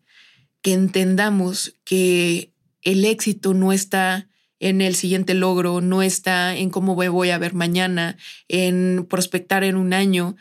que 0.60 0.72
entendamos 0.72 1.76
que 1.84 2.52
el 2.82 3.04
éxito 3.04 3.54
no 3.54 3.72
está 3.72 4.28
en 4.58 4.80
el 4.80 4.94
siguiente 4.94 5.34
logro, 5.34 5.80
no 5.80 6.02
está 6.02 6.56
en 6.56 6.70
cómo 6.70 6.94
voy 6.94 7.30
a 7.30 7.38
ver 7.38 7.54
mañana, 7.54 8.16
en 8.46 9.06
prospectar 9.08 9.64
en 9.64 9.76
un 9.76 9.92
año. 9.92 10.36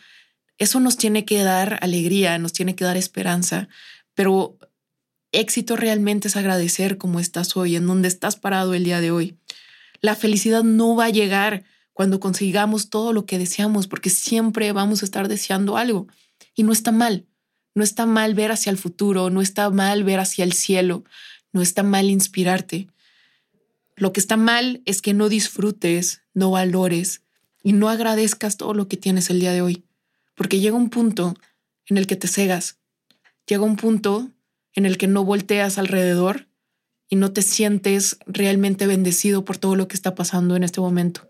Eso 0.58 0.80
nos 0.80 0.98
tiene 0.98 1.26
que 1.26 1.44
dar 1.44 1.80
alegría, 1.82 2.38
nos 2.38 2.54
tiene 2.54 2.76
que 2.76 2.84
dar 2.84 2.98
esperanza, 2.98 3.68
pero 4.14 4.60
Éxito 5.32 5.76
realmente 5.76 6.28
es 6.28 6.36
agradecer 6.36 6.98
cómo 6.98 7.20
estás 7.20 7.56
hoy, 7.56 7.76
en 7.76 7.88
donde 7.88 8.08
estás 8.08 8.36
parado 8.36 8.74
el 8.74 8.84
día 8.84 9.00
de 9.00 9.12
hoy. 9.12 9.38
La 10.02 10.16
felicidad 10.16 10.64
no 10.64 10.96
va 10.96 11.06
a 11.06 11.10
llegar 11.10 11.64
cuando 11.94 12.20
consigamos 12.20 12.90
todo 12.90 13.14
lo 13.14 13.26
que 13.26 13.38
deseamos, 13.38 13.88
porque 13.88 14.10
siempre 14.10 14.72
vamos 14.72 15.02
a 15.02 15.06
estar 15.06 15.28
deseando 15.28 15.78
algo. 15.78 16.08
Y 16.54 16.64
no 16.64 16.74
está 16.74 16.92
mal. 16.92 17.28
No 17.74 17.84
está 17.84 18.06
mal 18.06 18.34
ver 18.34 18.52
hacia 18.52 18.70
el 18.70 18.78
futuro, 18.78 19.30
no 19.30 19.42
está 19.42 19.70
mal 19.70 20.04
ver 20.04 20.20
hacia 20.20 20.44
el 20.44 20.52
cielo, 20.52 21.06
no 21.54 21.62
está 21.62 21.84
mal 21.84 22.10
inspirarte. 22.10 22.88
Lo 23.96 24.12
que 24.12 24.20
está 24.20 24.36
mal 24.36 24.82
es 24.86 25.02
que 25.02 25.14
no 25.14 25.30
disfrutes, 25.30 26.22
no 26.34 26.52
valores 26.52 27.22
y 27.64 27.74
no 27.74 27.88
agradezcas 27.88 28.58
todo 28.58 28.74
lo 28.74 28.90
que 28.90 28.98
tienes 28.98 29.30
el 29.30 29.40
día 29.40 29.54
de 29.54 29.62
hoy, 29.62 29.86
porque 30.36 30.60
llega 30.60 30.76
un 30.76 30.90
punto 30.90 31.36
en 31.86 31.98
el 31.98 32.08
que 32.08 32.16
te 32.16 32.28
cegas, 32.28 32.80
llega 33.46 33.64
un 33.64 33.76
punto 33.76 34.30
en 34.76 34.86
el 34.86 34.98
que 34.98 35.08
no 35.08 35.24
volteas 35.24 35.78
alrededor 35.78 36.48
y 37.10 37.18
no 37.18 37.34
te 37.34 37.42
sientes 37.42 38.18
realmente 38.26 38.88
bendecido 38.88 39.44
por 39.44 39.58
todo 39.58 39.76
lo 39.76 39.88
que 39.88 39.96
está 39.96 40.16
pasando 40.16 40.56
en 40.56 40.64
este 40.64 40.80
momento, 40.80 41.30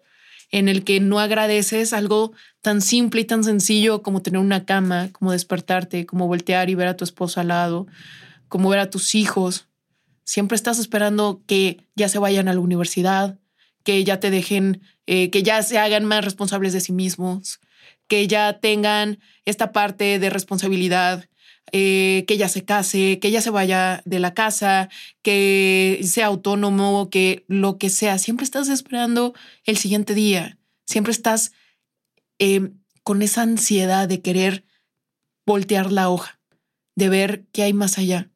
en 0.52 0.70
el 0.70 0.84
que 0.84 1.00
no 1.00 1.20
agradeces 1.20 1.92
algo 1.92 2.34
tan 2.62 2.82
simple 2.82 3.22
y 3.22 3.26
tan 3.26 3.44
sencillo 3.44 4.04
como 4.04 4.22
tener 4.22 4.40
una 4.40 4.66
cama, 4.66 5.10
como 5.12 5.32
despertarte, 5.32 6.06
como 6.06 6.28
voltear 6.28 6.70
y 6.70 6.76
ver 6.76 6.88
a 6.88 6.98
tu 6.98 7.04
esposo 7.04 7.40
al 7.40 7.48
lado, 7.48 7.88
como 8.48 8.70
ver 8.70 8.80
a 8.80 8.90
tus 8.90 9.16
hijos. 9.16 9.68
Siempre 10.24 10.56
estás 10.56 10.78
esperando 10.78 11.42
que 11.48 11.88
ya 11.96 12.10
se 12.10 12.20
vayan 12.20 12.48
a 12.48 12.54
la 12.54 12.60
universidad, 12.60 13.40
que 13.84 14.04
ya 14.04 14.20
te 14.20 14.30
dejen, 14.30 14.82
eh, 15.08 15.32
que 15.32 15.42
ya 15.42 15.64
se 15.64 15.80
hagan 15.80 16.06
más 16.06 16.24
responsables 16.24 16.74
de 16.74 16.82
sí 16.82 16.92
mismos, 16.92 17.60
que 18.08 18.28
ya 18.28 18.60
tengan 18.60 19.20
esta 19.46 19.72
parte 19.72 20.20
de 20.20 20.30
responsabilidad, 20.30 21.26
eh, 21.74 22.26
que 22.28 22.34
ella 22.34 22.50
se 22.50 22.66
case, 22.66 23.20
que 23.20 23.30
ella 23.30 23.40
se 23.40 23.50
vaya 23.50 24.02
de 24.04 24.20
la 24.20 24.34
casa, 24.34 24.90
que 25.22 26.02
sea 26.04 26.26
autónomo, 26.26 27.10
que 27.10 27.46
lo 27.48 27.78
que 27.78 27.90
sea. 27.90 28.18
Siempre 28.18 28.44
estás 28.44 28.68
esperando 28.68 29.34
el 29.64 29.78
siguiente 29.78 30.14
día. 30.14 30.58
Siempre 30.86 31.12
estás 31.12 31.54
em, 32.40 32.78
con 33.04 33.22
esa 33.22 33.44
ansiedad 33.44 34.10
de 34.10 34.22
querer 34.22 34.66
voltear 35.46 35.94
la 35.94 36.10
hoja, 36.10 36.42
de 36.98 37.08
ver 37.08 37.46
qué 37.54 37.64
hay 37.64 37.74
más 37.74 37.98
allá. 37.98 38.30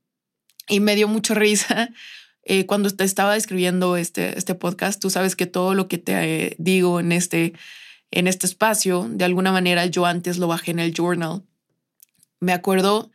Y 0.69 0.79
me 0.79 0.95
dio 0.95 1.09
mucha 1.09 1.33
risa 1.33 1.89
eh, 2.43 2.65
cuando 2.65 2.87
estaba 2.87 3.35
escribiendo 3.35 3.97
este, 3.97 4.37
este 4.37 4.55
podcast. 4.55 5.01
Tú 5.01 5.09
sabes 5.09 5.35
que 5.35 5.45
todo 5.45 5.73
lo 5.73 5.89
que 5.89 5.97
te 5.97 6.13
eh, 6.45 6.55
digo 6.57 7.01
en 7.01 7.11
este, 7.11 7.51
en 8.11 8.27
este 8.27 8.47
espacio, 8.47 9.09
de 9.09 9.25
alguna 9.25 9.51
manera 9.51 9.87
yo 9.87 10.05
antes 10.05 10.37
lo 10.37 10.47
bajé 10.47 10.71
en 10.71 10.79
el 10.79 10.93
journal 10.93 11.43
me 12.39 12.53
acuerdo 12.53 13.11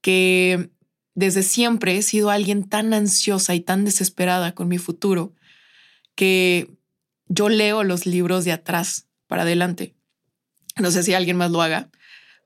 que 0.00 0.70
desde 1.14 1.42
siempre 1.42 1.96
he 1.96 2.02
sido 2.02 2.30
alguien 2.30 2.68
tan 2.68 2.94
ansiosa 2.94 3.54
y 3.54 3.60
tan 3.60 3.84
desesperada 3.84 4.54
con 4.54 4.68
mi 4.68 4.78
futuro 4.78 5.34
que 6.14 6.70
yo 7.26 7.48
leo 7.48 7.84
los 7.84 8.06
libros 8.06 8.44
de 8.44 8.52
atrás 8.52 9.08
para 9.26 9.42
adelante. 9.42 9.94
No 10.76 10.90
sé 10.90 11.02
si 11.02 11.14
alguien 11.14 11.36
más 11.36 11.50
lo 11.50 11.60
haga, 11.60 11.90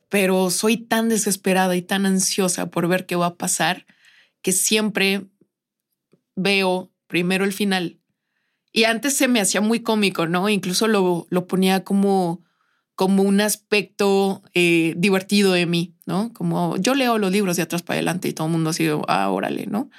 pero 0.09 0.50
soy 0.50 0.76
tan 0.76 1.09
desesperada 1.09 1.76
y 1.76 1.83
tan 1.83 2.07
ansiosa 2.07 2.71
por 2.71 2.88
ver 2.88 3.07
qué 3.07 3.17
va 3.17 3.26
a 3.26 3.37
pasar 3.37 3.87
que 4.43 4.52
siempre 4.52 5.26
veo 6.35 6.91
primero 7.07 7.45
el 7.45 7.52
final. 7.52 7.99
Y 8.73 8.85
antes 8.85 9.14
se 9.14 9.29
me 9.29 9.41
hacía 9.41 9.61
muy 9.61 9.81
cómico, 9.81 10.26
¿no? 10.26 10.49
Incluso 10.49 10.88
lo, 10.88 11.26
lo 11.29 11.47
ponía 11.47 11.85
como 11.85 12.43
como 12.95 13.23
un 13.23 13.41
aspecto 13.41 14.43
eh, 14.55 14.95
divertido 14.97 15.53
de 15.53 15.67
mí, 15.67 15.95
¿no? 16.07 16.33
Como 16.33 16.77
yo 16.77 16.95
leo 16.95 17.19
los 17.19 17.33
libros 17.33 17.57
de 17.57 17.63
atrás 17.63 17.83
para 17.83 17.97
adelante 17.97 18.29
y 18.29 18.33
todo 18.33 18.47
el 18.47 18.53
mundo 18.53 18.71
ha 18.71 18.75
sido, 18.75 19.03
ah, 19.09 19.31
órale, 19.31 19.67
¿no? 19.67 19.91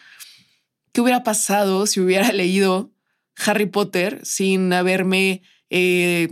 ¿Qué 0.91 1.01
hubiera 1.01 1.23
pasado 1.23 1.87
si 1.87 1.99
hubiera 1.99 2.31
leído 2.33 2.91
Harry 3.35 3.65
Potter 3.65 4.21
sin 4.23 4.71
haberme 4.73 5.41
eh, 5.69 6.29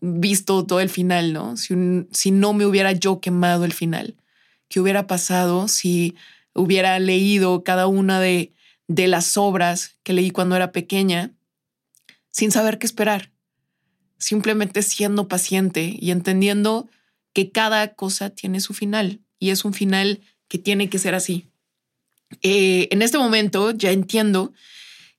visto 0.00 0.64
todo 0.64 0.80
el 0.80 0.88
final, 0.88 1.32
¿no? 1.32 1.56
Si, 1.56 1.74
si 2.10 2.30
no 2.30 2.52
me 2.54 2.64
hubiera 2.64 2.92
yo 2.92 3.20
quemado 3.20 3.64
el 3.64 3.72
final. 3.72 4.16
¿Qué 4.68 4.80
hubiera 4.80 5.06
pasado 5.06 5.68
si 5.68 6.16
hubiera 6.54 6.98
leído 6.98 7.64
cada 7.64 7.86
una 7.86 8.20
de, 8.20 8.54
de 8.86 9.08
las 9.08 9.36
obras 9.36 9.98
que 10.02 10.12
leí 10.12 10.30
cuando 10.30 10.56
era 10.56 10.72
pequeña 10.72 11.32
sin 12.30 12.50
saber 12.50 12.78
qué 12.78 12.86
esperar? 12.86 13.32
Simplemente 14.18 14.82
siendo 14.82 15.28
paciente 15.28 15.96
y 15.98 16.10
entendiendo 16.10 16.88
que 17.32 17.50
cada 17.50 17.94
cosa 17.94 18.30
tiene 18.30 18.60
su 18.60 18.74
final 18.74 19.20
y 19.38 19.50
es 19.50 19.64
un 19.64 19.74
final 19.74 20.20
que 20.48 20.58
tiene 20.58 20.88
que 20.88 20.98
ser 20.98 21.14
así. 21.14 21.46
Eh, 22.42 22.88
en 22.90 23.02
este 23.02 23.18
momento 23.18 23.70
ya 23.70 23.90
entiendo 23.90 24.52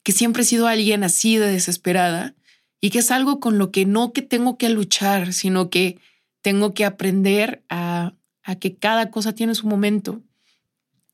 que 0.03 0.11
siempre 0.11 0.43
he 0.43 0.45
sido 0.45 0.67
alguien 0.67 1.03
así 1.03 1.37
de 1.37 1.51
desesperada 1.51 2.35
y 2.81 2.89
que 2.89 2.99
es 2.99 3.11
algo 3.11 3.39
con 3.39 3.57
lo 3.57 3.71
que 3.71 3.85
no 3.85 4.13
que 4.13 4.21
tengo 4.21 4.57
que 4.57 4.69
luchar, 4.69 5.33
sino 5.33 5.69
que 5.69 5.99
tengo 6.41 6.73
que 6.73 6.85
aprender 6.85 7.63
a, 7.69 8.13
a 8.43 8.55
que 8.55 8.75
cada 8.75 9.11
cosa 9.11 9.33
tiene 9.33 9.55
su 9.55 9.67
momento 9.67 10.21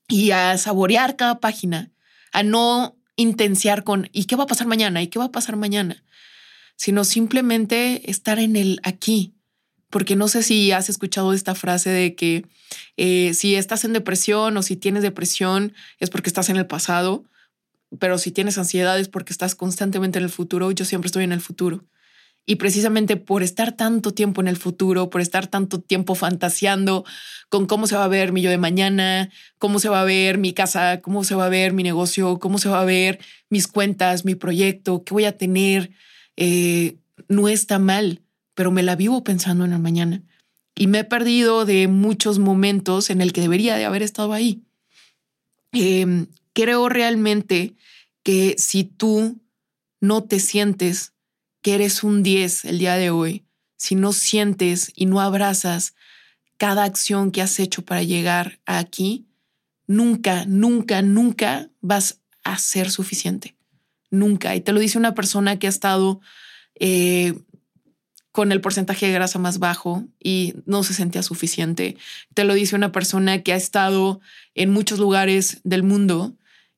y 0.08 0.32
a 0.32 0.58
saborear 0.58 1.16
cada 1.16 1.40
página, 1.40 1.92
a 2.32 2.44
no 2.44 2.96
intenciar 3.16 3.84
con 3.84 4.10
¿y 4.12 4.26
qué 4.26 4.36
va 4.36 4.44
a 4.44 4.48
pasar 4.48 4.68
mañana? 4.68 5.02
¿y 5.02 5.08
qué 5.08 5.20
va 5.20 5.26
a 5.26 5.32
pasar 5.32 5.56
mañana? 5.56 6.04
Sino 6.76 7.04
simplemente 7.04 8.10
estar 8.10 8.40
en 8.40 8.56
el 8.56 8.80
aquí. 8.84 9.34
Porque 9.90 10.16
no 10.16 10.28
sé 10.28 10.44
si 10.44 10.72
has 10.72 10.90
escuchado 10.90 11.34
esta 11.34 11.56
frase 11.56 11.90
de 11.90 12.16
que 12.16 12.46
eh, 12.98 13.34
si 13.34 13.56
estás 13.56 13.86
en 13.86 13.94
depresión 13.94 14.58
o 14.58 14.62
si 14.62 14.76
tienes 14.76 15.04
depresión 15.04 15.74
es 16.00 16.10
porque 16.10 16.30
estás 16.30 16.50
en 16.50 16.58
el 16.58 16.68
pasado 16.68 17.26
pero 18.00 18.18
si 18.18 18.32
tienes 18.32 18.58
ansiedad 18.58 19.00
es 19.00 19.10
porque 19.10 19.34
estás 19.34 19.56
constantemente 19.56 20.20
en 20.20 20.26
el 20.26 20.32
futuro. 20.32 20.72
Yo 20.72 20.86
siempre 20.86 21.08
estoy 21.08 21.24
en 21.24 21.32
el 21.32 21.42
futuro. 21.42 21.86
Y 22.48 22.56
precisamente 22.58 23.18
por 23.18 23.42
estar 23.42 23.72
tanto 23.72 24.14
tiempo 24.14 24.40
en 24.40 24.48
el 24.48 24.58
futuro, 24.58 25.10
por 25.10 25.22
estar 25.22 25.48
tanto 25.48 25.80
tiempo 25.80 26.14
fantaseando 26.14 27.04
con 27.50 27.66
cómo 27.66 27.88
se 27.88 27.96
va 27.96 28.04
a 28.04 28.10
ver 28.10 28.34
mi 28.34 28.44
yo 28.44 28.52
de 28.52 28.60
mañana, 28.60 29.32
cómo 29.58 29.80
se 29.80 29.90
va 29.90 30.02
a 30.02 30.06
ver 30.06 30.38
mi 30.38 30.54
casa, 30.54 31.02
cómo 31.02 31.24
se 31.24 31.34
va 31.34 31.48
a 31.48 31.50
ver 31.50 31.74
mi 31.74 31.82
negocio, 31.82 32.38
cómo 32.38 32.60
se 32.60 32.70
va 32.70 32.82
a 32.82 32.86
ver 32.86 33.20
mis 33.50 33.68
cuentas, 33.68 34.26
mi 34.26 34.36
proyecto, 34.36 35.04
qué 35.04 35.14
voy 35.14 35.26
a 35.26 35.38
tener, 35.38 35.90
eh, 36.38 36.98
no 37.28 37.48
está 37.48 37.80
mal, 37.80 38.22
pero 38.54 38.72
me 38.72 38.84
la 38.84 38.96
vivo 38.96 39.24
pensando 39.24 39.66
en 39.66 39.74
el 39.74 39.80
mañana. 39.80 40.24
Y 40.76 40.88
me 40.88 41.00
he 41.00 41.04
perdido 41.04 41.66
de 41.66 41.88
muchos 41.88 42.40
momentos 42.40 43.10
en 43.10 43.22
el 43.22 43.32
que 43.32 43.42
debería 43.42 43.76
de 43.76 43.86
haber 43.86 44.04
estado 44.04 44.34
ahí. 44.34 44.62
Em, 45.72 46.28
creo 46.54 46.90
realmente 46.90 47.76
que 48.24 48.56
si 48.58 48.84
tú 48.84 49.40
no 50.02 50.24
te 50.24 50.40
sientes 50.40 51.14
que 51.62 51.76
eres 51.76 52.04
un 52.04 52.24
10 52.24 52.66
el 52.66 52.80
día 52.80 52.96
de 52.96 53.10
hoy, 53.10 53.46
si 53.78 53.96
no 53.96 54.14
sientes 54.14 54.92
y 54.96 55.06
no 55.06 55.22
abrazas 55.22 55.96
cada 56.58 56.84
acción 56.84 57.32
que 57.32 57.42
has 57.42 57.60
hecho 57.60 57.84
para 57.84 58.04
llegar 58.04 58.60
aquí, 58.66 59.26
nunca, 59.88 60.46
nunca, 60.46 61.02
nunca 61.02 61.70
vas 61.82 62.20
a 62.44 62.58
ser 62.58 62.92
suficiente. 62.92 63.56
Nunca. 64.16 64.56
Y 64.56 64.62
te 64.62 64.72
lo 64.72 64.80
dice 64.80 64.98
una 64.98 65.14
persona 65.14 65.60
que 65.60 65.68
ha 65.68 65.70
estado 65.70 66.22
eh, 66.80 67.34
con 68.32 68.52
el 68.52 68.62
porcentaje 68.62 69.08
de 69.08 69.14
grasa 69.14 69.40
más 69.40 69.60
bajo 69.60 70.06
y 70.22 70.56
no 70.66 70.84
se 70.84 70.94
sentía 70.94 71.24
suficiente. 71.24 71.98
Te 72.34 72.44
lo 72.44 72.54
dice 72.54 72.76
una 72.76 72.92
persona 72.92 73.44
que 73.44 73.54
ha 73.54 73.56
estado 73.56 74.20
en 74.56 74.72
muchos 74.72 75.00
lugares 75.00 75.62
del 75.64 75.84
mundo 75.84 76.36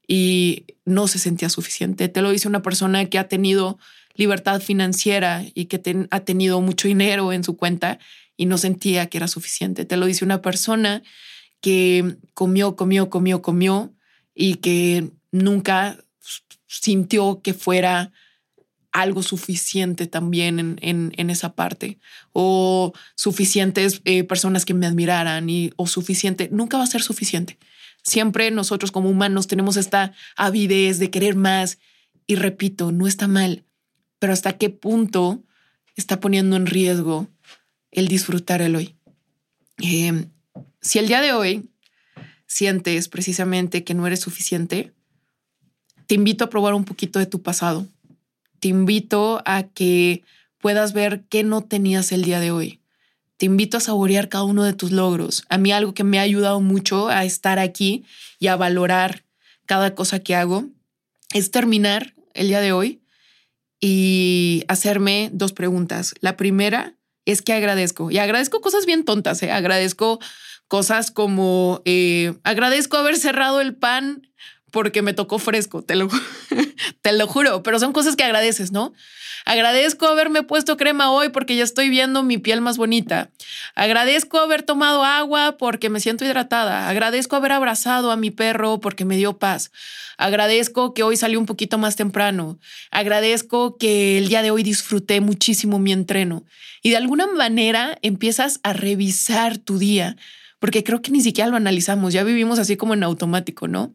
y 0.08 0.66
no 0.86 1.08
se 1.08 1.20
sentía 1.20 1.50
suficiente. 1.50 2.10
Te 2.10 2.22
lo 2.22 2.32
dice 2.32 2.48
una 2.48 2.62
persona 2.62 3.06
que 3.06 3.20
ha 3.20 3.28
tenido 3.28 3.78
libertad 4.16 4.62
financiera 4.62 5.44
y 5.54 5.66
que 5.66 6.08
ha 6.10 6.20
tenido 6.22 6.62
mucho 6.62 6.88
dinero 6.88 7.34
en 7.34 7.44
su 7.44 7.58
cuenta 7.58 8.00
y 8.36 8.46
no 8.46 8.58
sentía 8.58 9.08
que 9.08 9.18
era 9.18 9.28
suficiente. 9.28 9.86
Te 9.86 9.98
lo 9.98 10.06
dice 10.06 10.26
una 10.26 10.42
persona 10.42 11.04
que 11.62 12.18
comió, 12.34 12.76
comió, 12.76 13.10
comió, 13.10 13.42
comió 13.42 13.94
y 14.34 14.56
que 14.56 15.10
nunca 15.32 15.98
sintió 16.68 17.42
que 17.42 17.54
fuera 17.54 18.12
algo 18.92 19.22
suficiente 19.22 20.08
también 20.08 20.80
en, 20.82 21.30
esa 21.30 21.54
parte 21.54 22.00
o 22.34 22.94
suficientes 23.16 24.02
eh, 24.06 24.24
personas 24.24 24.66
que 24.66 24.74
me 24.74 24.88
admiraran 24.88 25.50
y 25.50 25.72
o 25.76 25.88
suficiente, 25.88 26.50
nunca 26.52 26.78
va 26.78 26.84
a 26.84 26.88
ser 26.88 27.04
suficiente. 27.04 27.58
Siempre 28.04 28.50
nosotros 28.52 28.92
como 28.92 29.10
humanos 29.10 29.48
tenemos 29.48 29.78
esta 29.78 30.14
avidez 30.36 30.98
de 30.98 31.12
querer 31.12 31.36
más 31.36 31.78
y 32.26 32.36
repito, 32.36 32.92
no 32.92 33.08
está 33.08 33.28
mal, 33.28 33.66
pero 34.20 34.34
hasta 34.34 34.58
qué 34.58 34.70
punto 34.70 35.44
está 35.96 36.20
poniendo 36.20 36.56
en 36.56 36.66
riesgo 36.66 37.28
el 37.92 38.08
disfrutar 38.08 38.62
el 38.62 38.76
hoy. 38.76 38.96
Em, 39.78 40.30
si 40.82 41.00
el 41.00 41.08
día 41.08 41.22
de 41.22 41.34
hoy 41.34 41.70
sientes 42.48 43.10
precisamente 43.10 43.84
que 43.84 43.94
no 43.94 44.08
eres 44.08 44.22
suficiente, 44.22 44.94
te 46.08 46.16
invito 46.16 46.46
a 46.46 46.50
probar 46.50 46.74
un 46.74 46.86
poquito 46.86 47.20
de 47.20 47.26
tu 47.26 47.42
pasado. 47.42 47.86
Te 48.60 48.70
invito 48.70 49.42
a 49.46 49.64
que 49.64 50.24
puedas 50.60 50.94
ver 50.94 51.24
qué 51.30 51.44
no 51.44 51.62
tenías 51.62 52.12
el 52.12 52.24
día 52.24 52.40
de 52.40 52.52
hoy 52.52 52.80
te 53.38 53.46
invito 53.46 53.78
a 53.78 53.82
saborear 53.82 54.30
cada 54.30 54.44
uno 54.44 54.64
de 54.64 54.74
tus 54.74 54.92
logros. 54.92 55.46
A 55.50 55.58
mí 55.58 55.72
algo 55.72 55.94
que 55.94 56.04
me 56.04 56.20
ha 56.20 56.24
ayudado 56.24 56.60
mucho 56.60 57.08
a 57.08 57.24
estar 57.24 57.60
aquí 57.60 58.04
y 58.40 58.48
a 58.48 58.56
valorar 58.56 59.24
cada 59.66 59.96
cosa 59.96 60.20
que 60.20 60.36
hago 60.36 60.66
es 61.34 61.52
terminar 61.52 62.14
el 62.34 62.48
día 62.48 62.62
de 62.62 62.72
hoy 62.72 63.02
y 63.80 64.64
hacerme 64.68 65.30
dos 65.32 65.54
preguntas. 65.54 66.16
La 66.20 66.36
primera 66.36 66.96
es 67.26 67.42
que 67.42 67.54
agradezco 67.54 68.10
y 68.10 68.18
agradezco 68.18 68.60
cosas 68.60 68.86
bien 68.88 69.06
tontas. 69.06 69.44
¿eh? 69.44 69.52
Agradezco 69.52 70.20
cosas 70.68 71.12
como 71.12 71.82
eh, 71.86 72.34
agradezco 72.44 72.98
haber 72.98 73.18
cerrado 73.18 73.62
el 73.62 73.76
pan 73.76 74.27
porque 74.72 75.02
me 75.02 75.14
tocó 75.14 75.40
fresco, 75.40 75.82
te 75.82 75.96
lo, 75.96 76.10
te 77.02 77.14
lo 77.14 77.28
juro, 77.28 77.64
pero 77.64 77.80
son 77.80 77.94
cosas 77.94 78.16
que 78.16 78.24
agradeces, 78.24 78.72
¿no? 78.72 78.94
Agradezco 79.46 80.08
haberme 80.08 80.44
puesto 80.44 80.76
crema 80.76 81.10
hoy 81.10 81.30
porque 81.30 81.56
ya 81.56 81.64
estoy 81.64 81.90
viendo 81.90 82.22
mi 82.22 82.38
piel 82.38 82.60
más 82.60 82.76
bonita. 82.78 83.30
Agradezco 83.76 84.40
haber 84.40 84.64
tomado 84.64 85.06
agua 85.06 85.56
porque 85.58 85.90
me 85.90 86.02
siento 86.02 86.26
hidratada. 86.26 86.90
Agradezco 86.90 87.38
haber 87.38 87.54
abrazado 87.54 88.12
a 88.12 88.18
mi 88.18 88.30
perro 88.30 88.82
porque 88.82 89.06
me 89.06 89.16
dio 89.16 89.38
paz. 89.38 89.72
Agradezco 90.18 90.94
que 90.94 91.04
hoy 91.04 91.16
salí 91.16 91.38
un 91.38 91.46
poquito 91.46 91.78
más 91.78 91.96
temprano. 91.96 92.60
Agradezco 92.92 93.78
que 93.78 94.18
el 94.18 94.28
día 94.28 94.42
de 94.42 94.52
hoy 94.52 94.64
disfruté 94.64 95.22
muchísimo 95.22 95.80
mi 95.80 95.94
entreno. 95.94 96.44
Y 96.84 96.90
de 96.90 96.98
alguna 96.98 97.26
manera 97.28 97.98
empiezas 98.02 98.60
a 98.64 98.74
revisar 98.74 99.58
tu 99.58 99.78
día 99.78 100.18
porque 100.60 100.84
creo 100.84 101.02
que 101.02 101.12
ni 101.12 101.22
siquiera 101.22 101.50
lo 101.50 101.56
analizamos, 101.56 102.14
ya 102.14 102.24
vivimos 102.24 102.60
así 102.60 102.78
como 102.78 102.94
en 102.94 103.04
automático, 103.04 103.68
¿no? 103.68 103.94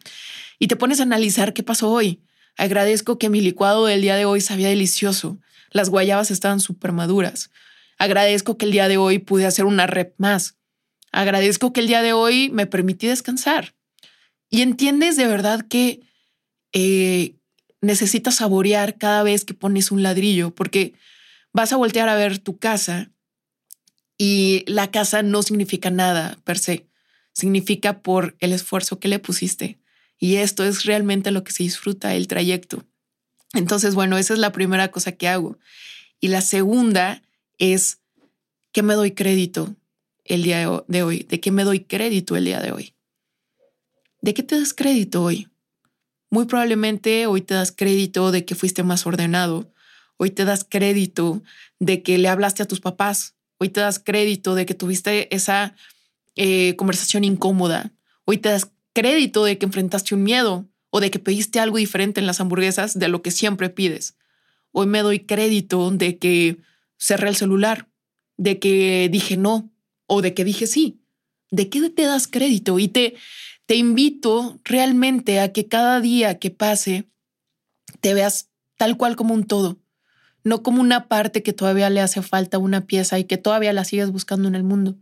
Y 0.62 0.68
te 0.68 0.76
pones 0.76 1.00
a 1.00 1.02
analizar 1.02 1.54
qué 1.54 1.64
pasó 1.64 1.90
hoy. 1.90 2.22
Agradezco 2.56 3.18
que 3.18 3.28
mi 3.28 3.40
licuado 3.40 3.86
del 3.86 4.00
día 4.00 4.14
de 4.14 4.26
hoy 4.26 4.40
sabía 4.40 4.68
delicioso. 4.68 5.40
Las 5.72 5.90
guayabas 5.90 6.30
estaban 6.30 6.60
súper 6.60 6.92
maduras. 6.92 7.50
Agradezco 7.98 8.56
que 8.56 8.66
el 8.66 8.70
día 8.70 8.86
de 8.86 8.96
hoy 8.96 9.18
pude 9.18 9.44
hacer 9.44 9.64
una 9.64 9.88
rep 9.88 10.14
más. 10.18 10.54
Agradezco 11.10 11.72
que 11.72 11.80
el 11.80 11.88
día 11.88 12.00
de 12.00 12.12
hoy 12.12 12.48
me 12.50 12.68
permití 12.68 13.08
descansar. 13.08 13.74
Y 14.50 14.62
entiendes 14.62 15.16
de 15.16 15.26
verdad 15.26 15.66
que 15.68 16.02
eh, 16.72 17.34
necesitas 17.80 18.36
saborear 18.36 18.98
cada 18.98 19.24
vez 19.24 19.44
que 19.44 19.54
pones 19.54 19.90
un 19.90 20.04
ladrillo, 20.04 20.54
porque 20.54 20.94
vas 21.52 21.72
a 21.72 21.76
voltear 21.76 22.08
a 22.08 22.14
ver 22.14 22.38
tu 22.38 22.58
casa 22.58 23.10
y 24.16 24.62
la 24.68 24.92
casa 24.92 25.24
no 25.24 25.42
significa 25.42 25.90
nada 25.90 26.38
per 26.44 26.56
se, 26.56 26.86
significa 27.32 28.00
por 28.00 28.36
el 28.38 28.52
esfuerzo 28.52 29.00
que 29.00 29.08
le 29.08 29.18
pusiste. 29.18 29.81
Y 30.22 30.36
esto 30.36 30.62
es 30.62 30.84
realmente 30.84 31.32
lo 31.32 31.42
que 31.42 31.50
se 31.50 31.64
disfruta, 31.64 32.14
el 32.14 32.28
trayecto. 32.28 32.84
Entonces, 33.54 33.96
bueno, 33.96 34.16
esa 34.18 34.34
es 34.34 34.38
la 34.38 34.52
primera 34.52 34.92
cosa 34.92 35.10
que 35.10 35.26
hago. 35.26 35.58
Y 36.20 36.28
la 36.28 36.42
segunda 36.42 37.22
es 37.58 37.98
que 38.70 38.84
me 38.84 38.94
doy 38.94 39.10
crédito 39.10 39.74
el 40.24 40.44
día 40.44 40.84
de 40.86 41.02
hoy, 41.02 41.26
de 41.28 41.40
qué 41.40 41.50
me 41.50 41.64
doy 41.64 41.80
crédito 41.80 42.36
el 42.36 42.44
día 42.44 42.60
de 42.60 42.70
hoy. 42.70 42.94
¿De 44.20 44.32
qué 44.32 44.44
te 44.44 44.56
das 44.56 44.72
crédito 44.74 45.24
hoy? 45.24 45.48
Muy 46.30 46.44
probablemente 46.44 47.26
hoy 47.26 47.40
te 47.40 47.54
das 47.54 47.72
crédito 47.72 48.30
de 48.30 48.44
que 48.44 48.54
fuiste 48.54 48.84
más 48.84 49.04
ordenado. 49.08 49.72
Hoy 50.18 50.30
te 50.30 50.44
das 50.44 50.62
crédito 50.62 51.42
de 51.80 52.04
que 52.04 52.18
le 52.18 52.28
hablaste 52.28 52.62
a 52.62 52.68
tus 52.68 52.78
papás. 52.78 53.34
Hoy 53.58 53.70
te 53.70 53.80
das 53.80 53.98
crédito 53.98 54.54
de 54.54 54.66
que 54.66 54.74
tuviste 54.74 55.34
esa 55.34 55.74
eh, 56.36 56.76
conversación 56.76 57.24
incómoda. 57.24 57.90
Hoy 58.24 58.38
te 58.38 58.50
das 58.50 58.70
crédito 58.92 59.44
de 59.44 59.58
que 59.58 59.66
enfrentaste 59.66 60.14
un 60.14 60.22
miedo 60.22 60.68
o 60.90 61.00
de 61.00 61.10
que 61.10 61.18
pediste 61.18 61.60
algo 61.60 61.78
diferente 61.78 62.20
en 62.20 62.26
las 62.26 62.40
hamburguesas 62.40 62.98
de 62.98 63.08
lo 63.08 63.22
que 63.22 63.30
siempre 63.30 63.70
pides. 63.70 64.16
Hoy 64.72 64.86
me 64.86 65.00
doy 65.00 65.20
crédito 65.20 65.90
de 65.90 66.18
que 66.18 66.58
cerré 66.98 67.28
el 67.28 67.36
celular, 67.36 67.88
de 68.36 68.58
que 68.58 69.08
dije 69.10 69.36
no 69.36 69.70
o 70.06 70.22
de 70.22 70.34
que 70.34 70.44
dije 70.44 70.66
sí. 70.66 71.00
¿De 71.50 71.68
qué 71.68 71.90
te 71.90 72.02
das 72.02 72.28
crédito? 72.28 72.78
Y 72.78 72.88
te, 72.88 73.14
te 73.66 73.76
invito 73.76 74.60
realmente 74.64 75.40
a 75.40 75.52
que 75.52 75.68
cada 75.68 76.00
día 76.00 76.38
que 76.38 76.50
pase 76.50 77.08
te 78.00 78.14
veas 78.14 78.50
tal 78.76 78.96
cual 78.96 79.16
como 79.16 79.34
un 79.34 79.44
todo, 79.44 79.78
no 80.44 80.62
como 80.62 80.80
una 80.80 81.08
parte 81.08 81.42
que 81.42 81.52
todavía 81.52 81.90
le 81.90 82.00
hace 82.00 82.22
falta 82.22 82.58
una 82.58 82.86
pieza 82.86 83.18
y 83.18 83.24
que 83.24 83.36
todavía 83.36 83.72
la 83.72 83.84
sigues 83.84 84.10
buscando 84.10 84.48
en 84.48 84.54
el 84.54 84.64
mundo, 84.64 84.96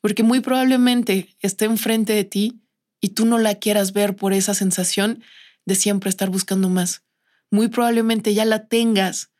porque 0.00 0.22
muy 0.22 0.40
probablemente 0.40 1.34
esté 1.40 1.64
enfrente 1.64 2.12
de 2.12 2.24
ti 2.24 2.63
y 3.04 3.10
tú 3.10 3.26
no 3.26 3.38
la 3.38 3.56
quieras 3.56 3.92
ver 3.92 4.16
por 4.16 4.32
esa 4.32 4.54
sensación 4.54 5.22
de 5.66 5.74
siempre 5.74 6.08
estar 6.08 6.30
buscando 6.30 6.70
más. 6.70 7.02
Muy 7.50 7.68
probablemente 7.68 8.32
ya 8.32 8.46
la 8.46 8.66
tengas 8.66 9.30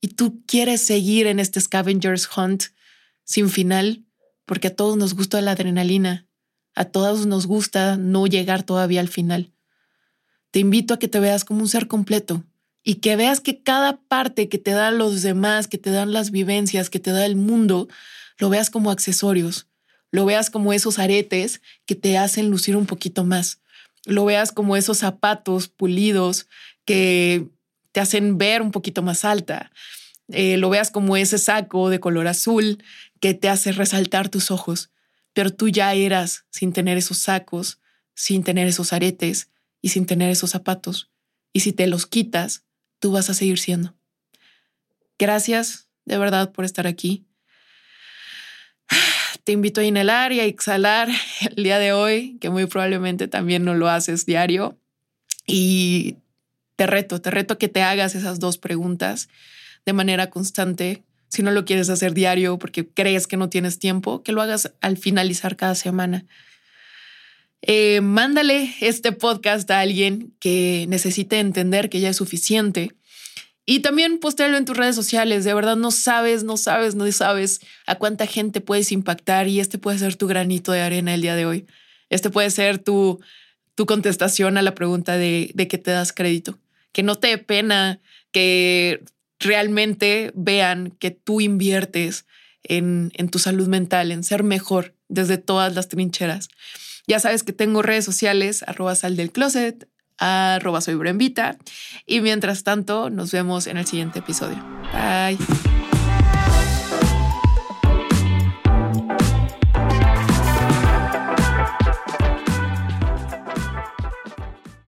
y 0.00 0.08
tú 0.08 0.42
quieres 0.46 0.80
seguir 0.80 1.26
en 1.26 1.38
este 1.38 1.60
scavenger's 1.60 2.26
hunt 2.34 2.62
sin 3.22 3.50
final, 3.50 4.06
porque 4.46 4.68
a 4.68 4.74
todos 4.74 4.96
nos 4.96 5.12
gusta 5.12 5.42
la 5.42 5.50
adrenalina, 5.50 6.26
a 6.74 6.86
todos 6.86 7.26
nos 7.26 7.46
gusta 7.46 7.98
no 7.98 8.26
llegar 8.26 8.62
todavía 8.62 9.02
al 9.02 9.08
final. 9.08 9.52
Te 10.50 10.60
invito 10.60 10.94
a 10.94 10.98
que 10.98 11.08
te 11.08 11.20
veas 11.20 11.44
como 11.44 11.60
un 11.60 11.68
ser 11.68 11.88
completo 11.88 12.44
y 12.82 12.94
que 12.94 13.14
veas 13.14 13.40
que 13.40 13.62
cada 13.62 14.00
parte 14.08 14.48
que 14.48 14.56
te 14.56 14.70
dan 14.70 14.96
los 14.96 15.20
demás, 15.20 15.68
que 15.68 15.76
te 15.76 15.90
dan 15.90 16.14
las 16.14 16.30
vivencias, 16.30 16.88
que 16.88 16.98
te 16.98 17.10
da 17.10 17.26
el 17.26 17.36
mundo, 17.36 17.88
lo 18.38 18.48
veas 18.48 18.70
como 18.70 18.90
accesorios, 18.90 19.68
lo 20.16 20.24
veas 20.24 20.48
como 20.48 20.72
esos 20.72 20.98
aretes 20.98 21.60
que 21.84 21.94
te 21.94 22.16
hacen 22.16 22.48
lucir 22.48 22.74
un 22.74 22.86
poquito 22.86 23.22
más, 23.22 23.60
lo 24.06 24.24
veas 24.24 24.50
como 24.50 24.74
esos 24.74 24.96
zapatos 24.96 25.68
pulidos 25.68 26.48
que 26.86 27.48
te 27.92 28.00
hacen 28.00 28.38
ver 28.38 28.62
un 28.62 28.70
poquito 28.70 29.02
más 29.02 29.26
alta, 29.26 29.70
eh, 30.28 30.56
lo 30.56 30.70
veas 30.70 30.90
como 30.90 31.18
ese 31.18 31.36
saco 31.36 31.90
de 31.90 32.00
color 32.00 32.28
azul 32.28 32.82
que 33.20 33.34
te 33.34 33.50
hace 33.50 33.72
resaltar 33.72 34.30
tus 34.30 34.50
ojos, 34.50 34.88
pero 35.34 35.50
tú 35.50 35.68
ya 35.68 35.92
eras 35.92 36.46
sin 36.48 36.72
tener 36.72 36.96
esos 36.96 37.18
sacos, 37.18 37.78
sin 38.14 38.42
tener 38.42 38.68
esos 38.68 38.94
aretes 38.94 39.50
y 39.82 39.90
sin 39.90 40.06
tener 40.06 40.30
esos 40.30 40.48
zapatos. 40.48 41.10
Y 41.52 41.60
si 41.60 41.74
te 41.74 41.86
los 41.88 42.06
quitas, 42.06 42.64
tú 43.00 43.12
vas 43.12 43.28
a 43.28 43.34
seguir 43.34 43.58
siendo. 43.58 43.94
Gracias 45.18 45.90
de 46.06 46.16
verdad 46.16 46.52
por 46.52 46.64
estar 46.64 46.86
aquí. 46.86 47.26
Te 49.46 49.52
invito 49.52 49.80
a 49.80 49.84
inhalar 49.84 50.32
y 50.32 50.40
a 50.40 50.44
exhalar 50.44 51.08
el 51.56 51.62
día 51.62 51.78
de 51.78 51.92
hoy, 51.92 52.36
que 52.40 52.50
muy 52.50 52.66
probablemente 52.66 53.28
también 53.28 53.64
no 53.64 53.74
lo 53.74 53.88
haces 53.88 54.26
diario. 54.26 54.76
Y 55.46 56.16
te 56.74 56.88
reto, 56.88 57.20
te 57.20 57.30
reto 57.30 57.56
que 57.56 57.68
te 57.68 57.80
hagas 57.80 58.16
esas 58.16 58.40
dos 58.40 58.58
preguntas 58.58 59.28
de 59.84 59.92
manera 59.92 60.30
constante. 60.30 61.04
Si 61.28 61.44
no 61.44 61.52
lo 61.52 61.64
quieres 61.64 61.90
hacer 61.90 62.12
diario 62.12 62.58
porque 62.58 62.88
crees 62.88 63.28
que 63.28 63.36
no 63.36 63.48
tienes 63.48 63.78
tiempo, 63.78 64.24
que 64.24 64.32
lo 64.32 64.42
hagas 64.42 64.72
al 64.80 64.96
finalizar 64.96 65.54
cada 65.54 65.76
semana. 65.76 66.26
Eh, 67.62 68.00
mándale 68.00 68.74
este 68.80 69.12
podcast 69.12 69.70
a 69.70 69.78
alguien 69.78 70.34
que 70.40 70.86
necesite 70.88 71.38
entender 71.38 71.88
que 71.88 72.00
ya 72.00 72.08
es 72.08 72.16
suficiente. 72.16 72.95
Y 73.68 73.80
también 73.80 74.18
postéalo 74.18 74.56
en 74.56 74.64
tus 74.64 74.76
redes 74.76 74.94
sociales. 74.94 75.44
De 75.44 75.52
verdad 75.52 75.76
no 75.76 75.90
sabes, 75.90 76.44
no 76.44 76.56
sabes, 76.56 76.94
no 76.94 77.10
sabes 77.10 77.60
a 77.86 77.96
cuánta 77.96 78.26
gente 78.26 78.60
puedes 78.60 78.92
impactar 78.92 79.48
y 79.48 79.58
este 79.58 79.76
puede 79.76 79.98
ser 79.98 80.14
tu 80.14 80.28
granito 80.28 80.70
de 80.70 80.82
arena 80.82 81.12
el 81.12 81.20
día 81.20 81.34
de 81.34 81.46
hoy. 81.46 81.66
Este 82.08 82.30
puede 82.30 82.50
ser 82.50 82.78
tu, 82.78 83.20
tu 83.74 83.84
contestación 83.84 84.56
a 84.56 84.62
la 84.62 84.76
pregunta 84.76 85.16
de, 85.16 85.50
de 85.54 85.66
que 85.66 85.78
te 85.78 85.90
das 85.90 86.12
crédito. 86.12 86.60
Que 86.92 87.02
no 87.02 87.16
te 87.16 87.26
dé 87.26 87.38
pena, 87.38 88.00
que 88.30 89.02
realmente 89.40 90.30
vean 90.36 90.92
que 91.00 91.10
tú 91.10 91.40
inviertes 91.40 92.24
en, 92.62 93.10
en 93.16 93.28
tu 93.28 93.40
salud 93.40 93.66
mental, 93.66 94.12
en 94.12 94.22
ser 94.22 94.44
mejor 94.44 94.94
desde 95.08 95.38
todas 95.38 95.74
las 95.74 95.88
trincheras. 95.88 96.48
Ya 97.08 97.18
sabes 97.18 97.42
que 97.42 97.52
tengo 97.52 97.82
redes 97.82 98.04
sociales, 98.04 98.62
arroba 98.66 98.94
sal 98.94 99.16
del 99.16 99.32
closet, 99.32 99.88
arroba 100.18 100.80
soy 100.80 100.94
Brembita. 100.94 101.56
Y 102.06 102.20
mientras 102.20 102.64
tanto, 102.64 103.10
nos 103.10 103.32
vemos 103.32 103.66
en 103.66 103.76
el 103.76 103.86
siguiente 103.86 104.20
episodio. 104.20 104.64
Bye. 104.92 105.65